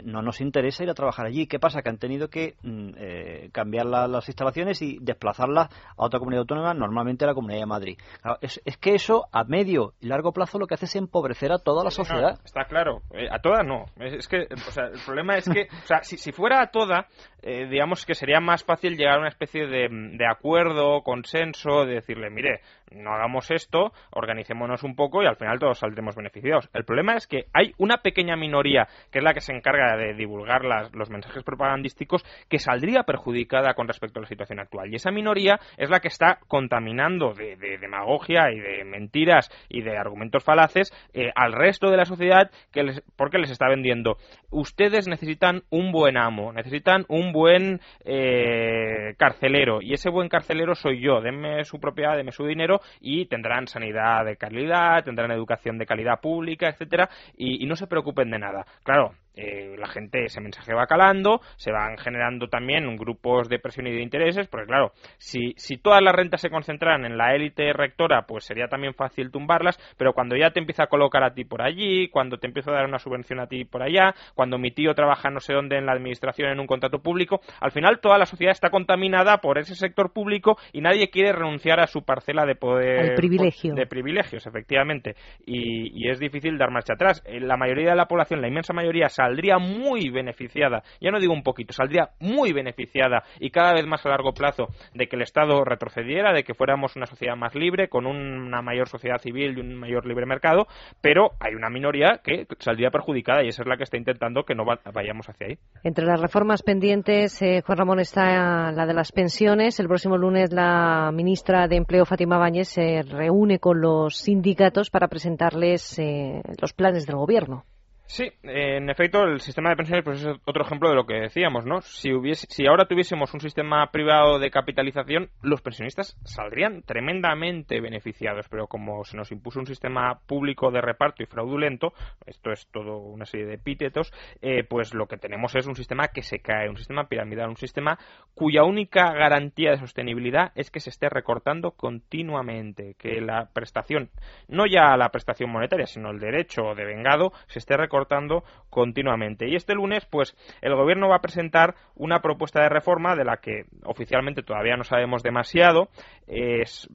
[0.04, 1.48] No nos interesa ir a trabajar allí.
[1.48, 1.82] ¿Qué pasa?
[1.82, 6.42] Que han tenido que mm, eh, cambiar la- las instalaciones y desplazarlas a otra comunidad
[6.42, 7.98] autónoma, normalmente a la Comunidad de Madrid.
[8.22, 11.52] Claro, es, es que eso a medio y largo plazo lo que hace es empobrecer
[11.52, 12.40] a toda la no, sociedad.
[12.44, 13.02] está claro.
[13.12, 13.86] Eh, a toda no.
[14.00, 16.68] Es, es que, o sea, el problema es que, o sea, si, si fuera a
[16.72, 17.08] toda,
[17.42, 21.96] eh, digamos que sería más fácil llegar a una especie de, de acuerdo, consenso, de
[21.96, 23.75] decirle, mire, no hagamos esto,
[24.12, 26.70] organicémonos un poco y al final todos saldremos beneficiados.
[26.74, 30.14] El problema es que hay una pequeña minoría, que es la que se encarga de
[30.14, 34.92] divulgar las- los mensajes propagandísticos, que saldría perjudicada con respecto a la situación actual.
[34.92, 39.82] Y esa minoría es la que está contaminando de, de demagogia y de mentiras y
[39.82, 44.18] de argumentos falaces eh, al resto de la sociedad que les, porque les está vendiendo.
[44.52, 51.02] Ustedes necesitan un buen amo, necesitan un buen eh, carcelero y ese buen carcelero soy
[51.02, 51.22] yo.
[51.22, 56.20] Denme su propiedad, denme su dinero y tendrán sanidad de calidad, tendrán educación de calidad
[56.22, 58.66] pública, etcétera y, no se preocupen de nada.
[58.84, 63.88] Claro, eh, la gente, ese mensaje va calando, se van generando también grupos de presión
[63.88, 67.74] y de intereses, porque claro, si, si todas las rentas se concentraran en la élite
[67.74, 71.44] rectora, pues sería también fácil tumbarlas, pero cuando ya te empieza a colocar a ti
[71.46, 74.72] por allí, cuando te empieza a dar una subvención a ti por allá, cuando mi
[74.72, 78.18] tío trabaja no sé dónde en la administración en un contrato público, al final toda
[78.18, 82.46] la sociedad está contaminada por ese sector público y nadie quiere renunciar a su parcela
[82.46, 83.16] de poder.
[83.16, 83.74] Privilegio.
[83.74, 85.16] De privilegios, efectivamente.
[85.46, 87.24] Y, y es difícil dar marcha atrás.
[87.26, 91.34] Eh, La mayoría de la población, la inmensa mayoría, saldría muy beneficiada, ya no digo
[91.34, 95.24] un poquito, saldría muy beneficiada y cada vez más a largo plazo de que el
[95.24, 99.62] Estado retrocediera, de que fuéramos una sociedad más libre, con una mayor sociedad civil y
[99.62, 100.68] un mayor libre mercado,
[101.02, 104.56] pero hay una minoría que saldría perjudicada y esa es la que está intentando que
[104.56, 105.58] no va- vayamos hacia ahí.
[105.84, 109.80] Entre las reformas pendientes, eh, Juan Ramón, está la de las pensiones.
[109.80, 115.08] El próximo lunes la ministra de Empleo, Fátima Báñez, se reúne con los sindicatos para
[115.08, 117.64] presentarles eh, los planes del Gobierno.
[118.08, 121.66] Sí, en efecto, el sistema de pensiones pues, es otro ejemplo de lo que decíamos,
[121.66, 121.82] ¿no?
[121.82, 128.48] Si, hubiese, si ahora tuviésemos un sistema privado de capitalización, los pensionistas saldrían tremendamente beneficiados,
[128.48, 131.94] pero como se nos impuso un sistema público de reparto y fraudulento,
[132.28, 136.10] esto es todo una serie de epítetos, eh, pues lo que tenemos es un sistema
[136.10, 137.98] que se cae, un sistema piramidal, un sistema
[138.36, 144.12] cuya única garantía de sostenibilidad es que se esté recortando continuamente, que la prestación,
[144.48, 149.48] no ya la prestación monetaria, sino el derecho de vengado, se esté recortando cortando continuamente.
[149.48, 153.38] Y este lunes, pues, el gobierno va a presentar una propuesta de reforma de la
[153.38, 155.88] que oficialmente todavía no sabemos demasiado,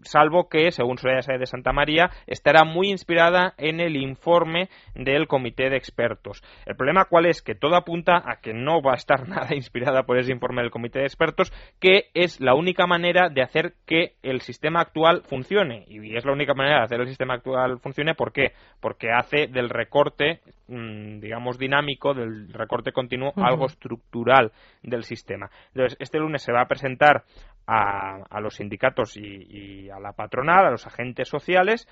[0.03, 5.71] salvo que, según Soraya de Santa María, estará muy inspirada en el informe del Comité
[5.71, 6.43] de Expertos.
[6.67, 10.03] El problema cuál es que todo apunta a que no va a estar nada inspirada
[10.03, 14.17] por ese informe del Comité de Expertos, que es la única manera de hacer que
[14.23, 15.87] el sistema actual funcione.
[15.89, 18.53] Y es la única manera de hacer el sistema actual funcione, ¿por qué?
[18.81, 20.90] Porque hace del recorte Mm,
[21.21, 25.51] digamos, dinámico del recorte continuo, algo estructural del sistema.
[25.75, 27.25] Entonces, este lunes se va a presentar
[27.67, 31.87] a, a los sindicatos y, a la patronal, a los agentes sociales,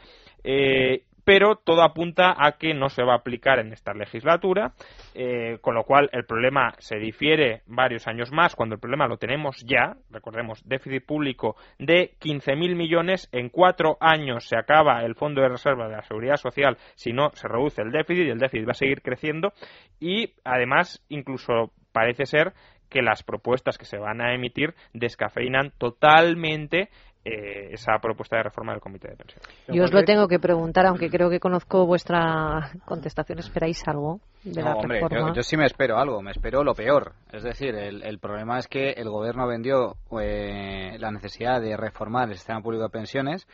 [0.45, 4.73] eh, pero todo apunta a que no se va a aplicar en esta legislatura,
[5.15, 9.19] eh, con lo cual el problema se difiere varios años más, cuando el problema lo
[9.19, 15.43] tenemos ya, recordemos, déficit público de 15.000 millones, en cuatro años se acaba el Fondo
[15.43, 18.67] de Reserva de la Seguridad Social, si no se reduce el déficit y el déficit
[18.67, 19.53] va a seguir creciendo
[20.01, 22.55] y además incluso parece ser
[22.89, 26.89] que las propuestas que se van a emitir descafeinan totalmente
[27.25, 29.49] eh, esa propuesta de reforma del Comité de Pensiones.
[29.69, 33.39] Yo os lo tengo que preguntar, aunque creo que conozco vuestra contestación.
[33.39, 35.33] ¿Esperáis algo de la reforma?
[35.35, 37.13] Yo, sí me espero algo, me espero lo peor.
[37.33, 42.37] Es decir, el, problema es que el Gobierno vendió eh, la necesidad de reformar el
[42.37, 43.47] sistema público de pensiones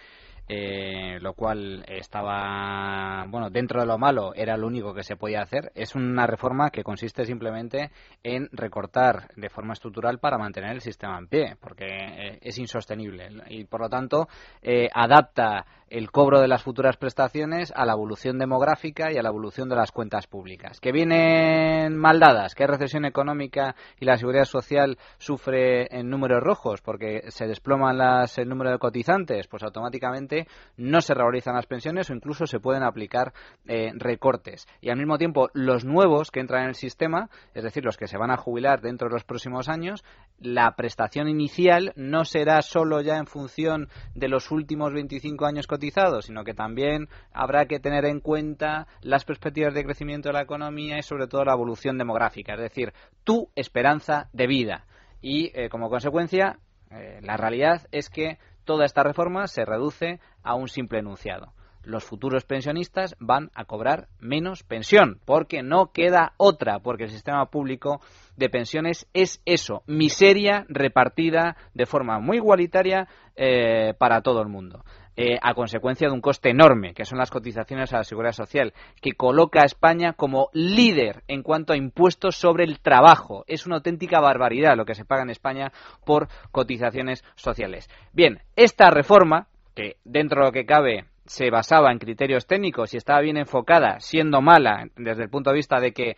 [0.48, 5.40] eh, lo cual estaba, bueno, dentro de lo malo era lo único que se podía
[5.40, 5.72] hacer.
[5.74, 7.90] Es una reforma que consiste simplemente
[8.22, 13.28] en recortar de forma estructural para mantener el sistema en pie, porque eh, es insostenible
[13.48, 14.28] y por lo tanto
[14.62, 19.28] eh, adapta el cobro de las futuras prestaciones a la evolución demográfica y a la
[19.28, 20.80] evolución de las cuentas públicas.
[20.80, 26.42] Que vienen mal dadas, que hay recesión económica y la seguridad social sufre en números
[26.42, 30.33] rojos porque se desploman las, el número de cotizantes, pues automáticamente
[30.76, 33.32] no se revalorizan las pensiones o incluso se pueden aplicar
[33.66, 34.66] eh, recortes.
[34.80, 38.06] Y al mismo tiempo, los nuevos que entran en el sistema, es decir, los que
[38.06, 40.04] se van a jubilar dentro de los próximos años,
[40.38, 46.26] la prestación inicial no será solo ya en función de los últimos 25 años cotizados,
[46.26, 50.98] sino que también habrá que tener en cuenta las perspectivas de crecimiento de la economía
[50.98, 52.92] y sobre todo la evolución demográfica, es decir,
[53.24, 54.86] tu esperanza de vida.
[55.20, 56.58] Y eh, como consecuencia,
[56.90, 61.52] eh, la realidad es que toda esta reforma se reduce a un simple enunciado
[61.84, 67.46] los futuros pensionistas van a cobrar menos pensión, porque no queda otra, porque el sistema
[67.46, 68.00] público
[68.36, 74.84] de pensiones es eso, miseria repartida de forma muy igualitaria eh, para todo el mundo.
[75.16, 78.74] Eh, a consecuencia de un coste enorme, que son las cotizaciones a la seguridad social,
[79.00, 83.44] que coloca a España como líder en cuanto a impuestos sobre el trabajo.
[83.46, 85.70] Es una auténtica barbaridad lo que se paga en España
[86.04, 87.88] por cotizaciones sociales.
[88.12, 92.96] Bien, esta reforma, que dentro de lo que cabe se basaba en criterios técnicos y
[92.96, 96.16] estaba bien enfocada, siendo mala desde el punto de vista de que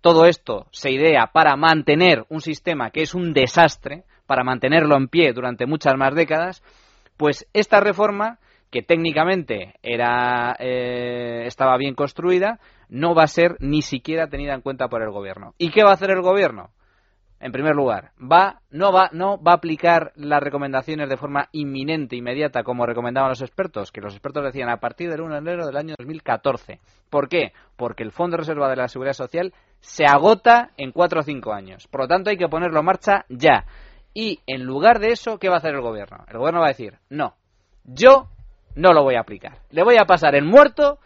[0.00, 5.08] todo esto se idea para mantener un sistema que es un desastre, para mantenerlo en
[5.08, 6.62] pie durante muchas más décadas,
[7.16, 8.38] pues esta reforma,
[8.70, 14.60] que técnicamente era, eh, estaba bien construida, no va a ser ni siquiera tenida en
[14.60, 15.54] cuenta por el gobierno.
[15.58, 16.70] ¿Y qué va a hacer el gobierno?
[17.40, 22.16] En primer lugar, va, no, va, no va a aplicar las recomendaciones de forma inminente,
[22.16, 25.66] inmediata, como recomendaban los expertos, que los expertos decían a partir del 1 de enero
[25.66, 26.80] del año 2014.
[27.08, 27.52] ¿Por qué?
[27.76, 31.86] Porque el Fondo Reserva de la Seguridad Social se agota en 4 o 5 años.
[31.86, 33.66] Por lo tanto, hay que ponerlo en marcha ya.
[34.12, 36.24] Y en lugar de eso, ¿qué va a hacer el gobierno?
[36.28, 37.36] El gobierno va a decir, no,
[37.84, 38.28] yo
[38.74, 39.58] no lo voy a aplicar.
[39.70, 40.98] Le voy a pasar el muerto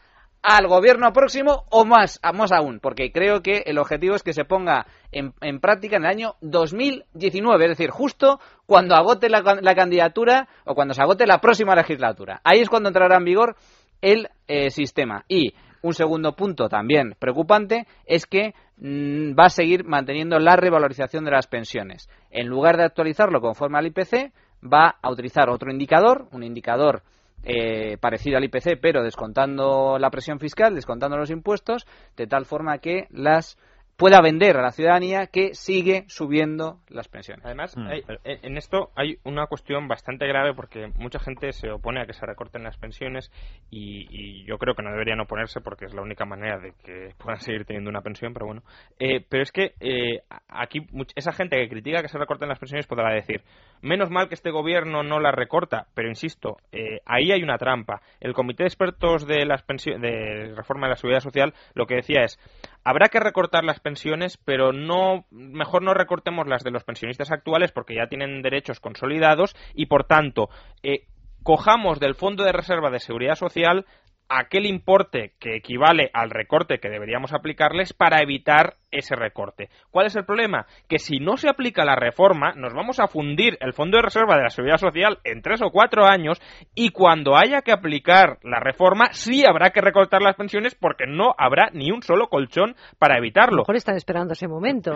[0.43, 4.45] al gobierno próximo o más, más aún, porque creo que el objetivo es que se
[4.45, 9.43] ponga en, práctica en el año 2019, es decir, justo cuando agote la,
[9.75, 12.41] candidatura o cuando se agote la próxima legislatura.
[12.43, 13.57] Ahí es cuando entrará en vigor
[14.01, 15.25] el eh, sistema.
[15.29, 21.25] Y un segundo punto también preocupante es que mm, va a seguir manteniendo la revalorización
[21.25, 22.09] de las pensiones.
[22.31, 27.03] En lugar de actualizarlo conforme al IPC, va a utilizar otro indicador, un indicador
[27.45, 32.79] eh, parecido al IPC, pero descontando la presión fiscal, descontando los impuestos, de tal forma
[32.79, 33.59] que las
[33.97, 37.45] pueda vender a la ciudadanía que sigue subiendo las pensiones.
[37.45, 37.87] Además, Mm.
[37.87, 42.13] hay- en esto hay una cuestión bastante grave porque mucha gente se opone a que
[42.13, 43.31] se recorten las pensiones
[43.71, 47.11] y, y yo creo que no deberían oponerse porque es la única manera de que
[47.19, 48.63] puedan seguir teniendo una pensión, pero bueno.
[48.99, 52.87] Eh, pero es que eh, aquí esa gente que critica que se recorten las pensiones
[52.87, 53.43] podrá decir,
[53.83, 58.01] menos mal que este gobierno no las recorta, pero insisto, eh, ahí hay una trampa.
[58.21, 62.23] El Comité de Expertos de, las de Reforma de la Seguridad Social lo que decía
[62.25, 62.39] es,
[62.85, 67.73] habrá que recortar las pensiones, pero no mejor no recortemos las de los pensionistas actuales
[67.73, 70.49] porque ya tienen derechos consolidados y por tanto
[70.83, 71.07] eh,
[71.43, 73.87] cojamos del Fondo de Reserva de Seguridad Social
[74.39, 79.71] aquel importe que equivale al recorte que deberíamos aplicarles para evitar ese recorte.
[79.91, 80.67] ¿Cuál es el problema?
[80.89, 84.37] Que si no se aplica la reforma, nos vamos a fundir el Fondo de Reserva
[84.37, 86.41] de la Seguridad Social en tres o cuatro años
[86.75, 91.33] y cuando haya que aplicar la reforma, sí habrá que recortar las pensiones porque no
[91.39, 93.63] habrá ni un solo colchón para A lo evitarlo.
[93.63, 94.93] mejor están esperando ese momento.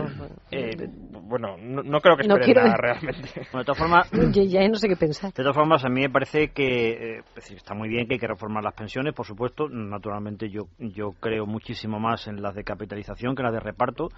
[0.51, 0.71] Eh,
[1.23, 3.31] bueno, no, no creo que No esperen quiero- nada realmente.
[3.53, 5.33] Bueno, de todas formas, Ya, ya no sé qué pensar.
[5.33, 7.23] De todas formas, a mí me parece que eh,
[7.55, 9.69] está muy bien que hay que reformar las pensiones, por supuesto.
[9.69, 14.09] Naturalmente, yo, yo creo muchísimo más en las de capitalización que en las de reparto.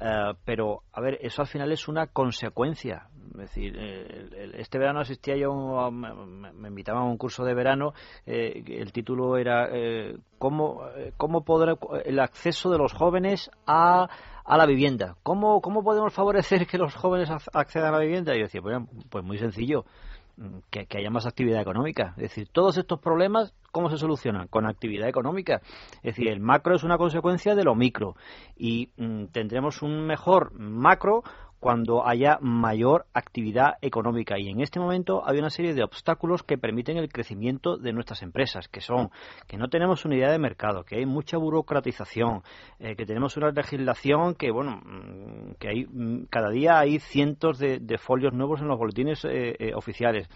[0.00, 3.06] eh, pero, a ver, eso al final es una consecuencia.
[3.34, 6.12] Es decir, eh, el- este verano asistía yo, a- me,
[6.52, 7.92] me- invitaban a un curso de verano.
[8.26, 14.08] eh, el título era eh, ¿cómo, eh, ¿Cómo podrá el acceso de los jóvenes a
[14.44, 15.14] a la vivienda.
[15.22, 18.34] ¿Cómo, ¿Cómo podemos favorecer que los jóvenes ac- accedan a la vivienda?
[18.34, 18.76] Y yo decía, pues,
[19.08, 19.84] pues muy sencillo,
[20.70, 22.14] que, haya más actividad económica.
[22.16, 24.48] Es decir, todos estos problemas, ¿cómo se solucionan?
[24.48, 25.60] Con actividad económica.
[25.96, 28.16] Es decir, el macro es una consecuencia de lo micro
[28.56, 31.22] y mm, tendremos un mejor macro
[31.62, 34.36] cuando haya mayor actividad económica.
[34.36, 38.24] Y en este momento hay una serie de obstáculos que permiten el crecimiento de nuestras
[38.24, 39.10] empresas, que son
[39.46, 42.42] que no tenemos unidad de mercado, que hay mucha burocratización,
[42.80, 47.60] eh, que tenemos una legislación que, bueno, mm, que hay mm, cada día hay cientos
[47.60, 50.28] de, folios nuevos en los boletines eh, eh, oficiales,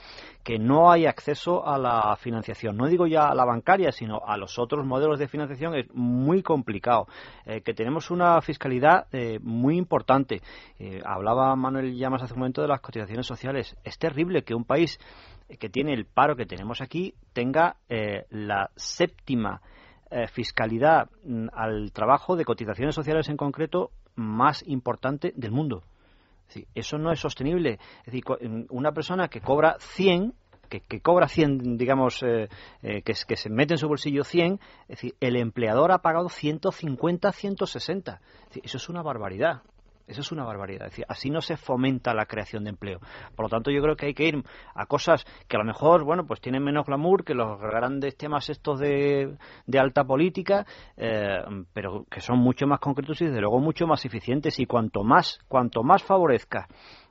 [0.44, 2.76] que no hay acceso a la financiación.
[2.76, 6.44] No digo ya a la bancaria, sino a los otros modelos de financiación es muy
[6.44, 7.08] complicado.
[7.46, 9.08] Eh, que tenemos una fiscalidad
[9.42, 10.40] muy importante.
[11.16, 13.76] Hablaba Manuel Llamas hace un momento de las cotizaciones sociales.
[13.84, 14.98] Es terrible que un país
[15.58, 19.60] que tiene el paro que tenemos aquí tenga eh, la séptima
[20.10, 25.82] eh, fiscalidad mm, al trabajo de cotizaciones sociales en concreto más importante del mundo.
[26.74, 27.80] Eso no es sostenible.
[28.04, 30.32] Es decir, mm, una persona que cobra 100,
[30.68, 32.48] que, que cobra 100, digamos, eh,
[32.82, 37.32] eh, que se mete en su bolsillo 100, es decir, el empleador ha pagado 150,
[37.32, 38.12] 160.
[38.12, 39.62] Es decir, eso es una barbaridad.
[40.06, 40.86] Eso es una barbaridad.
[40.86, 43.00] Es decir, así no se fomenta la creación de empleo.
[43.34, 44.42] Por lo tanto, yo creo que hay que ir
[44.74, 48.48] a cosas que a lo mejor, bueno, pues tienen menos glamour que los grandes temas
[48.48, 49.36] estos de,
[49.78, 50.64] alta política,
[50.96, 51.38] eh,
[51.72, 54.58] pero que son mucho más concretos y desde luego mucho más eficientes.
[54.60, 56.68] Y cuanto más, cuanto más favorezca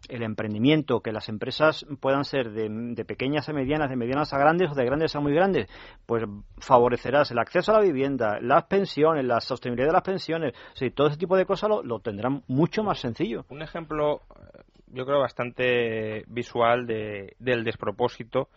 [0.09, 4.37] el emprendimiento, que las empresas puedan ser de, de pequeñas a medianas, de medianas a
[4.37, 5.67] grandes o de grandes a muy grandes,
[6.05, 6.23] pues
[6.57, 11.07] favorecerás el acceso a la vivienda, las pensiones, la sostenibilidad de las pensiones, o todo
[11.07, 13.45] ese tipo de cosas lo, lo tendrán mucho más sencillo.
[13.49, 18.49] Un ejemplo, eh, yo creo, bastante visual de, del despropósito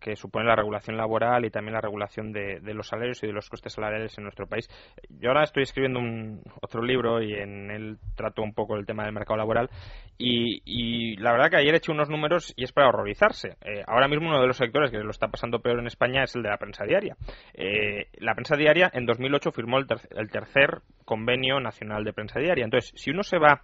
[0.00, 3.48] que supone la regulación laboral y también la regulación de, los salarios y de los
[3.48, 4.68] costes salariales en nuestro país.
[5.08, 9.04] Yo ahora estoy escribiendo un, otro libro y en él trato un poco el tema
[9.04, 9.70] del mercado laboral
[10.18, 13.56] y, y la verdad que ayer he hecho unos números y es para horrorizarse.
[13.62, 16.34] Eh, ahora mismo uno de los sectores que lo está pasando peor en España es
[16.36, 17.16] el de la prensa diaria.
[17.54, 22.38] Eh, la prensa diaria en 2008 firmó el, ter- el tercer convenio nacional de prensa
[22.40, 22.64] diaria.
[22.64, 23.62] Entonces, si uno se va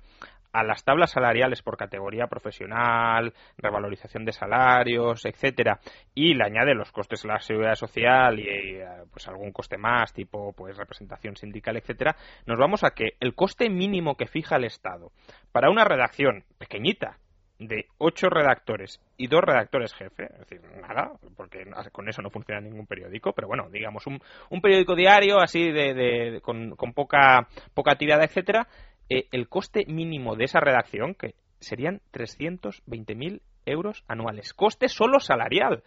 [0.52, 5.78] a las tablas salariales por categoría profesional, revalorización de salarios, etcétera,
[6.14, 10.12] y le añade los costes de la seguridad social y, eh, pues algún coste más,
[10.12, 14.64] tipo pues representación sindical, etcétera, nos vamos a que el coste mínimo que fija el
[14.64, 15.10] Estado
[15.52, 17.18] para una redacción pequeñita
[17.60, 22.60] de ocho redactores y dos redactores jefe, es decir, nada, porque con eso no funciona
[22.60, 26.92] ningún periódico, pero bueno, digamos un, un periódico diario así de, de- de- con, con
[26.92, 28.68] poca poca tirada, etcétera,
[29.08, 34.52] eh, el coste mínimo de esa redacción, que serían 320.000 euros anuales.
[34.54, 35.82] Coste solo salarial.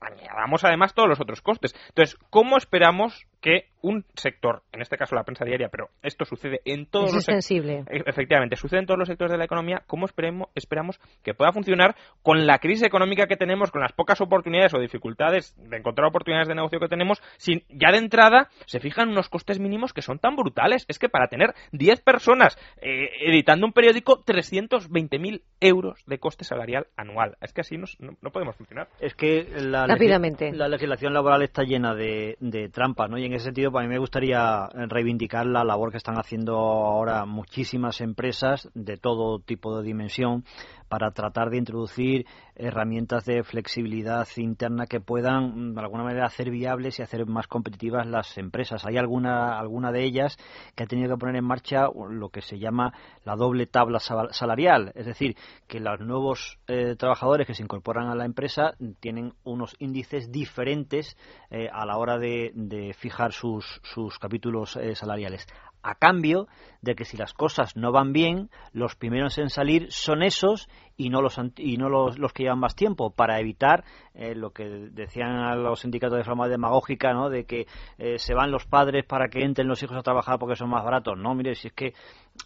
[0.00, 1.74] Añadamos además todos los otros costes.
[1.88, 6.60] Entonces, ¿cómo esperamos que un sector, en este caso la prensa diaria, pero esto sucede
[6.64, 7.84] en todos Es los sectores, extensible.
[7.88, 9.84] E- Efectivamente, sucede en todos los sectores de la economía.
[9.86, 14.20] ¿Cómo esperemos, esperamos que pueda funcionar con la crisis económica que tenemos, con las pocas
[14.20, 18.80] oportunidades o dificultades de encontrar oportunidades de negocio que tenemos, sin ya de entrada se
[18.80, 20.84] fijan unos costes mínimos que son tan brutales?
[20.88, 26.88] Es que para tener 10 personas eh, editando un periódico, 320.000 euros de coste salarial
[26.96, 27.36] anual.
[27.40, 28.88] Es que así nos- no, no podemos funcionar.
[28.98, 30.50] Es que la, Rápidamente.
[30.52, 33.18] la legislación laboral está llena de, de trampas, ¿no?
[33.18, 37.24] Y en ese sentido, para mí me gustaría reivindicar la labor que están haciendo ahora
[37.24, 40.44] muchísimas empresas de todo tipo de dimensión
[40.88, 46.98] para tratar de introducir herramientas de flexibilidad interna que puedan de alguna manera hacer viables
[46.98, 48.86] y hacer más competitivas las empresas.
[48.86, 50.36] Hay alguna, alguna de ellas
[50.74, 52.92] que ha tenido que poner en marcha lo que se llama
[53.24, 58.14] la doble tabla salarial, es decir, que los nuevos eh, trabajadores que se incorporan a
[58.14, 61.16] la empresa tienen unos índices diferentes
[61.50, 62.52] eh, a la hora de,
[62.98, 65.46] fijar sus, sus capítulos eh, salariales
[65.86, 66.48] a cambio
[66.82, 71.10] de que si las cosas no van bien, los primeros en salir son esos y
[71.10, 73.84] no los, y no los, los que llevan más tiempo, para evitar
[74.14, 77.28] eh, lo que decían los sindicatos de forma demagógica, ¿no?
[77.28, 77.66] de que
[77.98, 80.84] eh, se van los padres para que entren los hijos a trabajar porque son más
[80.84, 81.18] baratos.
[81.18, 81.92] No, mire, si es que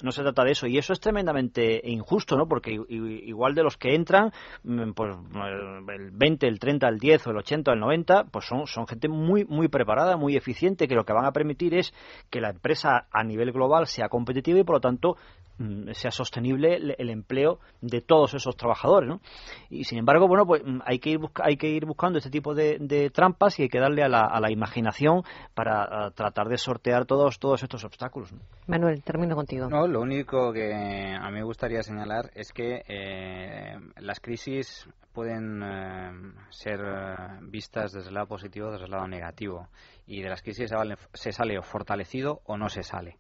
[0.03, 0.67] no se trata de eso.
[0.67, 2.47] Y eso es tremendamente injusto, ¿no?
[2.47, 4.33] Porque igual de los que entran,
[4.65, 5.17] mm, pues
[5.89, 8.87] el 20, el 30, el 10 o el 80 o el 90, pues son, son
[8.87, 11.93] gente muy, muy preparada, muy eficiente, que lo que van a permitir es
[12.31, 15.40] que la empresa a nivel global sea competitiva y por lo tanto Mm,
[15.93, 19.21] sea sostenible el, empleo de todos esos trabajadores, ¿no?
[19.69, 22.55] Y sin embargo, bueno, pues mm, hay que ir, hay que ir buscando este tipo
[22.55, 25.23] de, trampas y hay que darle a la, imaginación
[25.55, 28.33] para tratar de sortear todos, todos estos obstáculos.
[28.67, 29.69] Manuel, termino contigo.
[29.69, 30.73] No, lo único que
[31.15, 36.13] a mí me gustaría señalar es que eh, las crisis pueden eh,
[36.51, 39.69] ser eh, vistas desde el lado positivo o desde el lado negativo.
[40.07, 40.71] Y de las crisis
[41.13, 43.19] se sale o fortalecido o no se sale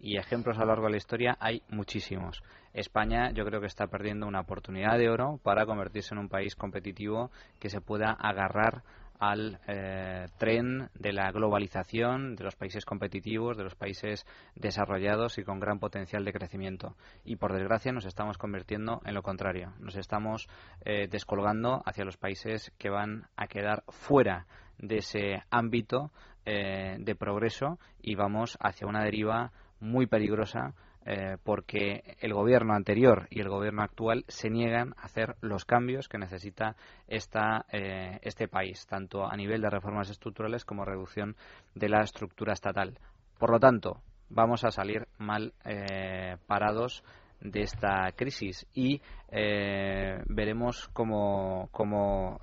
[0.00, 2.42] y ejemplos a lo largo de la historia hay muchísimos.
[2.72, 6.54] España yo creo que está perdiendo una oportunidad de oro para convertirse en un país
[6.54, 8.82] competitivo que se pueda agarrar
[9.18, 14.24] al eh, tren de la globalización, de los países competitivos, de los países
[14.54, 16.96] desarrollados y con gran potencial de crecimiento.
[17.24, 19.72] Y por desgracia nos estamos convirtiendo en lo contrario.
[19.80, 20.48] Nos estamos
[20.84, 24.46] eh, descolgando hacia los países que van a quedar fuera
[24.78, 26.12] de ese ámbito
[26.44, 30.74] eh, de progreso y vamos hacia una deriva muy peligrosa
[31.10, 36.06] eh, porque el gobierno anterior y el gobierno actual se niegan a hacer los cambios
[36.06, 36.76] que necesita
[37.06, 41.34] esta, eh, este país, tanto a nivel de reformas estructurales como reducción
[41.74, 42.98] de la estructura estatal.
[43.38, 47.02] Por lo tanto, vamos a salir mal eh, parados
[47.40, 49.00] de esta crisis y
[49.30, 52.38] veremos cómo, cómo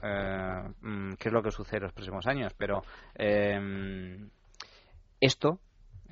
[0.82, 2.52] mm, qué es lo que sucede en los próximos años.
[2.58, 2.82] Pero
[5.20, 5.60] esto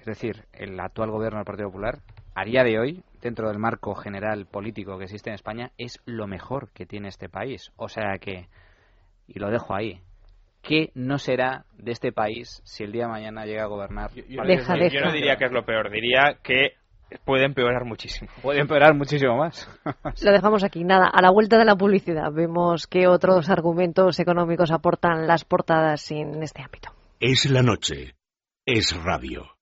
[0.04, 2.00] es decir, el actual gobierno del Partido Popular,
[2.36, 6.28] a día de hoy, dentro del marco general político que existe en España, es lo
[6.28, 7.72] mejor que tiene este país.
[7.78, 8.50] O sea que,
[9.28, 10.02] y lo dejo ahí,
[10.62, 14.12] ¿qué no será de este país si el día de mañana llega a gobernar?
[14.14, 16.74] Yo, no diría que es lo peor, diría que
[17.24, 18.30] puede empeorar muchísimo.
[18.42, 19.70] Puede empeorar muchísimo más.
[20.22, 20.84] Lo dejamos aquí.
[20.84, 26.12] Nada, a la vuelta de la publicidad vemos qué otros argumentos económicos aportan las portadas
[26.12, 26.90] en este ámbito.
[27.22, 28.16] Es la noche.
[28.66, 29.53] Es radio.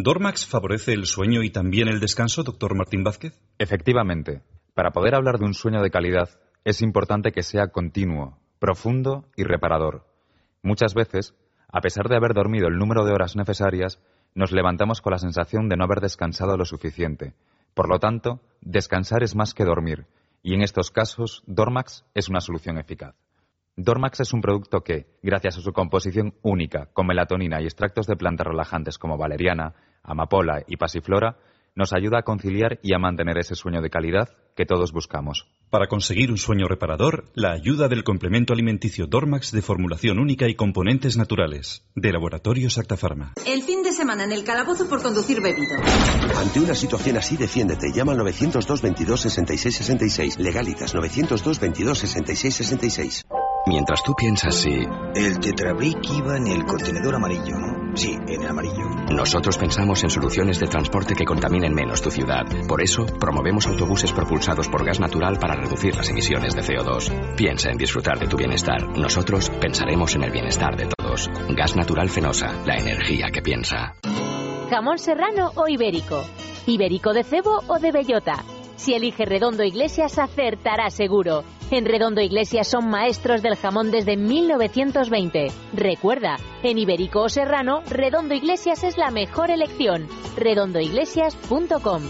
[0.00, 3.42] ¿Dormax favorece el sueño y también el descanso, doctor Martín Vázquez?
[3.58, 4.42] Efectivamente.
[4.72, 9.42] Para poder hablar de un sueño de calidad, es importante que sea continuo, profundo y
[9.42, 10.06] reparador.
[10.62, 11.34] Muchas veces,
[11.66, 13.98] a pesar de haber dormido el número de horas necesarias,
[14.36, 17.34] nos levantamos con la sensación de no haber descansado lo suficiente.
[17.74, 20.06] Por lo tanto, descansar es más que dormir,
[20.44, 23.16] y en estos casos, Dormax es una solución eficaz.
[23.80, 28.16] Dormax es un producto que, gracias a su composición única con melatonina y extractos de
[28.16, 29.72] plantas relajantes como valeriana,
[30.02, 31.36] amapola y pasiflora,
[31.76, 35.46] nos ayuda a conciliar y a mantener ese sueño de calidad que todos buscamos.
[35.70, 40.56] Para conseguir un sueño reparador, la ayuda del complemento alimenticio Dormax de formulación única y
[40.56, 43.34] componentes naturales, de Laboratorio Sacta Pharma.
[43.46, 45.76] El fin de semana en el calabozo por conducir bebido.
[46.36, 47.92] Ante una situación así, defiéndete.
[47.94, 50.38] Llama al 902 22 66 66.
[50.40, 53.26] Legalitas 902 22 66 66.
[53.66, 54.86] Mientras tú piensas si...
[55.14, 57.96] El Tetrabric iba en el contenedor amarillo, ¿no?
[57.96, 58.84] Sí, en el amarillo.
[59.10, 62.44] Nosotros pensamos en soluciones de transporte que contaminen menos tu ciudad.
[62.66, 67.36] Por eso, promovemos autobuses propulsados por gas natural para reducir las emisiones de CO2.
[67.36, 68.96] Piensa en disfrutar de tu bienestar.
[68.96, 71.30] Nosotros pensaremos en el bienestar de todos.
[71.50, 73.94] Gas natural Fenosa, la energía que piensa.
[74.70, 76.24] Jamón serrano o ibérico.
[76.66, 78.44] Ibérico de cebo o de bellota.
[78.78, 81.42] Si elige Redondo Iglesias, acertará seguro.
[81.70, 85.48] En Redondo Iglesias son maestros del jamón desde 1920.
[85.74, 90.06] Recuerda, en Ibérico o Serrano, Redondo Iglesias es la mejor elección.
[90.36, 92.02] redondoiglesias.com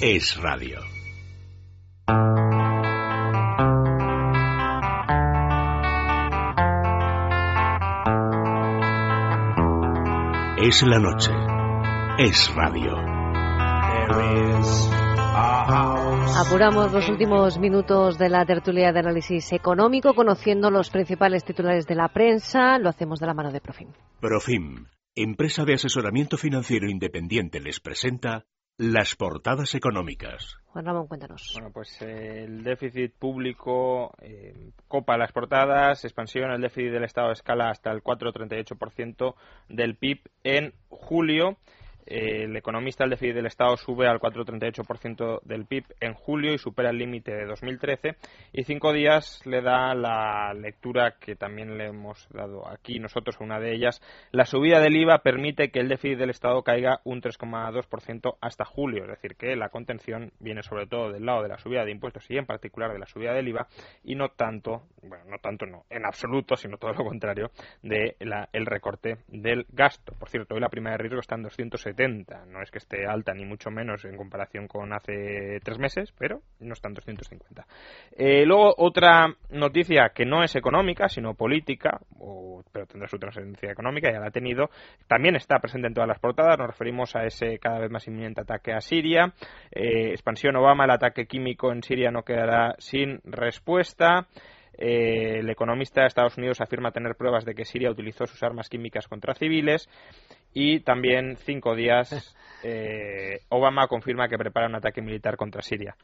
[0.00, 0.78] Es radio.
[10.60, 11.30] Es la noche.
[12.18, 12.96] Es radio.
[16.36, 21.94] Apuramos los últimos minutos de la tertulia de análisis económico conociendo los principales titulares de
[21.94, 22.76] la prensa.
[22.80, 23.92] Lo hacemos de la mano de Profim.
[24.20, 28.44] Profim, empresa de asesoramiento financiero independiente, les presenta
[28.78, 30.56] las portadas económicas.
[30.66, 31.50] Juan Ramón, cuéntanos.
[31.54, 37.32] Bueno, pues eh, el déficit público eh, copa las portadas, expansión, el déficit del Estado
[37.32, 39.34] escala hasta el 4,38%
[39.68, 41.58] del PIB en julio.
[42.10, 46.88] El economista el déficit del Estado sube al 4,38% del PIB en julio y supera
[46.88, 48.16] el límite de 2013
[48.54, 53.60] y cinco días le da la lectura que también le hemos dado aquí nosotros una
[53.60, 54.00] de ellas.
[54.30, 59.02] La subida del IVA permite que el déficit del Estado caiga un 3,2% hasta julio
[59.02, 62.24] es decir que la contención viene sobre todo del lado de la subida de impuestos
[62.30, 63.66] y en particular de la subida del IVA
[64.02, 67.50] y no tanto bueno no tanto no en absoluto sino todo lo contrario
[67.82, 68.16] de
[68.52, 70.14] el recorte del gasto.
[70.18, 73.34] Por cierto hoy la prima de riesgo está en 270 no es que esté alta
[73.34, 77.66] ni mucho menos en comparación con hace tres meses, pero no están 250.
[78.16, 81.98] Eh, luego, otra noticia que no es económica, sino política,
[82.72, 84.70] pero tendrá su trascendencia económica, ya la ha tenido,
[85.06, 86.58] también está presente en todas las portadas.
[86.58, 89.32] Nos referimos a ese cada vez más inminente ataque a Siria.
[89.72, 94.28] Eh, expansión Obama, el ataque químico en Siria no quedará sin respuesta.
[94.80, 98.68] Eh, el economista de Estados Unidos afirma tener pruebas de que Siria utilizó sus armas
[98.68, 99.88] químicas contra civiles
[100.58, 105.94] y también cinco días eh, Obama confirma que prepara un ataque militar contra Siria.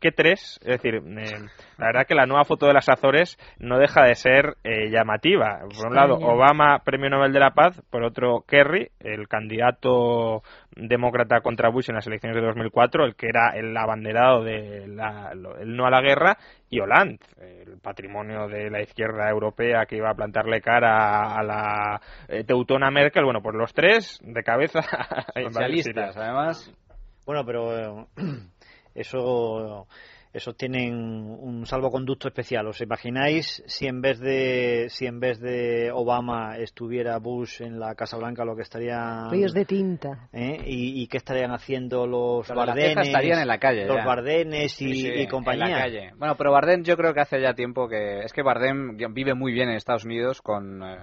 [0.00, 0.60] ¿Qué, tres?
[0.62, 4.14] Es decir, eh, la verdad que la nueva foto de las Azores no deja de
[4.14, 5.60] ser eh, llamativa.
[5.76, 10.42] Por un lado, Obama, Premio Nobel de la Paz, por otro, Kerry, el candidato
[10.76, 15.86] demócrata contra Bush en las elecciones de 2004, el que era el abanderado del no
[15.86, 16.38] a la guerra,
[16.70, 22.00] y Hollande, el patrimonio de la izquierda europea que iba a plantarle cara a la
[22.46, 23.24] teutona Merkel.
[23.24, 24.80] Bueno, pues los tres de cabeza
[25.34, 26.72] Socialistas, además.
[27.24, 28.08] Bueno, pero
[28.94, 29.86] eso
[30.32, 32.66] esos tienen un salvoconducto especial.
[32.66, 37.94] ¿Os imagináis si en vez de si en vez de Obama estuviera Bush en la
[37.94, 40.58] Casa Blanca, lo que estarían ríos de tinta ¿eh?
[40.64, 43.06] ¿Y, qué estarían haciendo los Bardenes?
[43.06, 43.84] estarían en la calle.
[43.84, 45.86] Los Bardenes y, compañía.
[46.16, 49.52] Bueno, pero Bardem yo creo que hace ya tiempo que es que Bardem vive muy
[49.52, 50.96] bien en Estados Unidos con eh,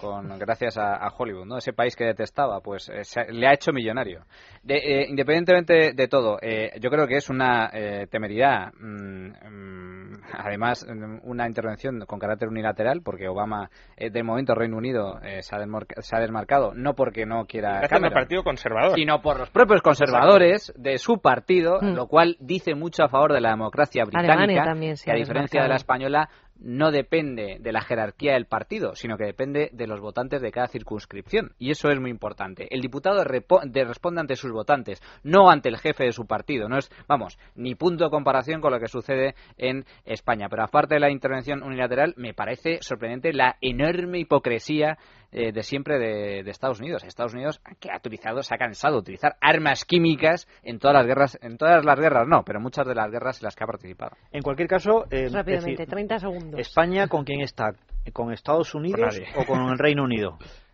[0.00, 1.58] con gracias a, Hollywood, ¿no?
[1.58, 4.24] Ese país que detestaba, pues eh, le ha hecho millonario.
[4.66, 7.70] Eh, independientemente de todo, eh, yo creo que es una
[8.10, 10.86] temeridad, mm, mm, además
[11.22, 16.94] una intervención con carácter unilateral, porque Obama, de momento Reino Unido se ha, desmarcado, no
[16.94, 21.94] porque no quiera Cameron, partido conservador, sino por los propios conservadores de su partido, mm.
[21.94, 24.74] lo cual dice mucho a favor de la democracia británica,
[25.04, 26.28] que a diferencia de la española
[26.60, 30.68] no depende de la jerarquía del partido, sino que depende de los votantes de cada
[30.68, 31.52] circunscripción.
[31.58, 32.68] Y eso es muy importante.
[32.70, 36.68] El diputado responde ante sus votantes, no ante el jefe de su partido.
[36.68, 40.48] No es, vamos, ni punto de comparación con lo que sucede en España.
[40.48, 44.98] Pero aparte de la intervención unilateral, me parece sorprendente la enorme hipocresía
[45.32, 47.04] eh, de siempre de, Estados Unidos.
[47.04, 51.06] Estados Unidos que ha utilizado, se ha cansado de utilizar armas químicas en todas las
[51.06, 53.66] guerras, en todas las guerras no, pero muchas de las guerras en las que ha
[53.66, 54.16] participado.
[54.32, 56.60] En cualquier caso, eh, rápidamente, 30 segundos.
[56.60, 57.72] España con quién está,
[58.12, 60.38] con Estados Unidos o con el Reino Unido.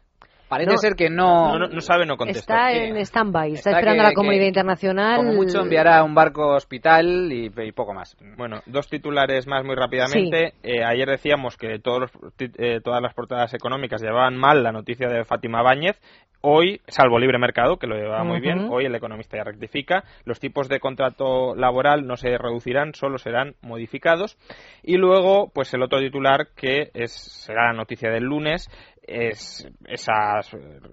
[0.48, 1.58] Parece ser que no...
[1.58, 2.70] No, sabe, no contesta.
[2.70, 5.16] Está en stand-by, está, esperando a la comunidad internacional.
[5.16, 8.16] Como mucho enviará un barco hospital y, poco más.
[8.36, 10.54] Bueno, dos titulares más muy rápidamente.
[10.62, 15.24] Eh, ayer decíamos que todos eh, todas las portadas económicas llevaban mal la noticia de
[15.24, 16.00] Fátima Báñez.
[16.42, 20.04] Hoy, salvo libre mercado, que lo lleva muy bien, hoy el economista ya rectifica.
[20.24, 24.38] Los tipos de contrato laboral no se reducirán, solo serán modificados.
[24.84, 28.68] Y luego, pues el otro titular que es, será la noticia del lunes
[29.06, 30.40] es esa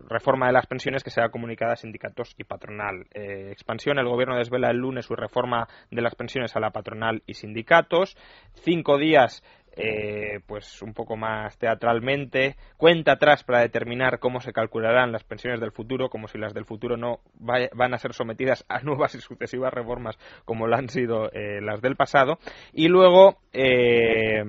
[0.07, 3.05] reforma de las pensiones que será comunicada a sindicatos y patronal.
[3.13, 7.23] Eh, expansión, el gobierno desvela el lunes su reforma de las pensiones a la patronal
[7.25, 8.15] y sindicatos.
[8.53, 9.43] Cinco días
[9.75, 15.59] eh, pues un poco más teatralmente, cuenta atrás para determinar cómo se calcularán las pensiones
[15.59, 19.19] del futuro, como si las del futuro no van a ser sometidas a nuevas y
[19.19, 22.37] sucesivas reformas como lo han sido eh, las del pasado.
[22.71, 24.43] Y luego eh,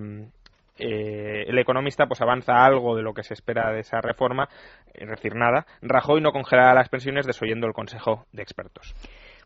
[0.77, 4.49] el economista pues avanza algo de lo que se espera de esa reforma,
[4.93, 5.67] es decir, nada.
[5.83, 8.95] Rajoy no congelará las pensiones desoyendo el Consejo de Expertos.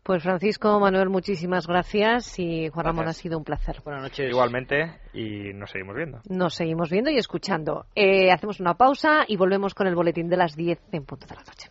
[0.03, 3.77] Pues Francisco Manuel, muchísimas gracias y Juan Ramón ha sido un placer.
[3.83, 4.29] Buenas noches.
[4.29, 6.21] Igualmente y nos seguimos viendo.
[6.29, 7.85] Nos seguimos viendo y escuchando.
[7.95, 11.35] Eh, hacemos una pausa y volvemos con el boletín de las 10 en punto de
[11.35, 11.69] la noche.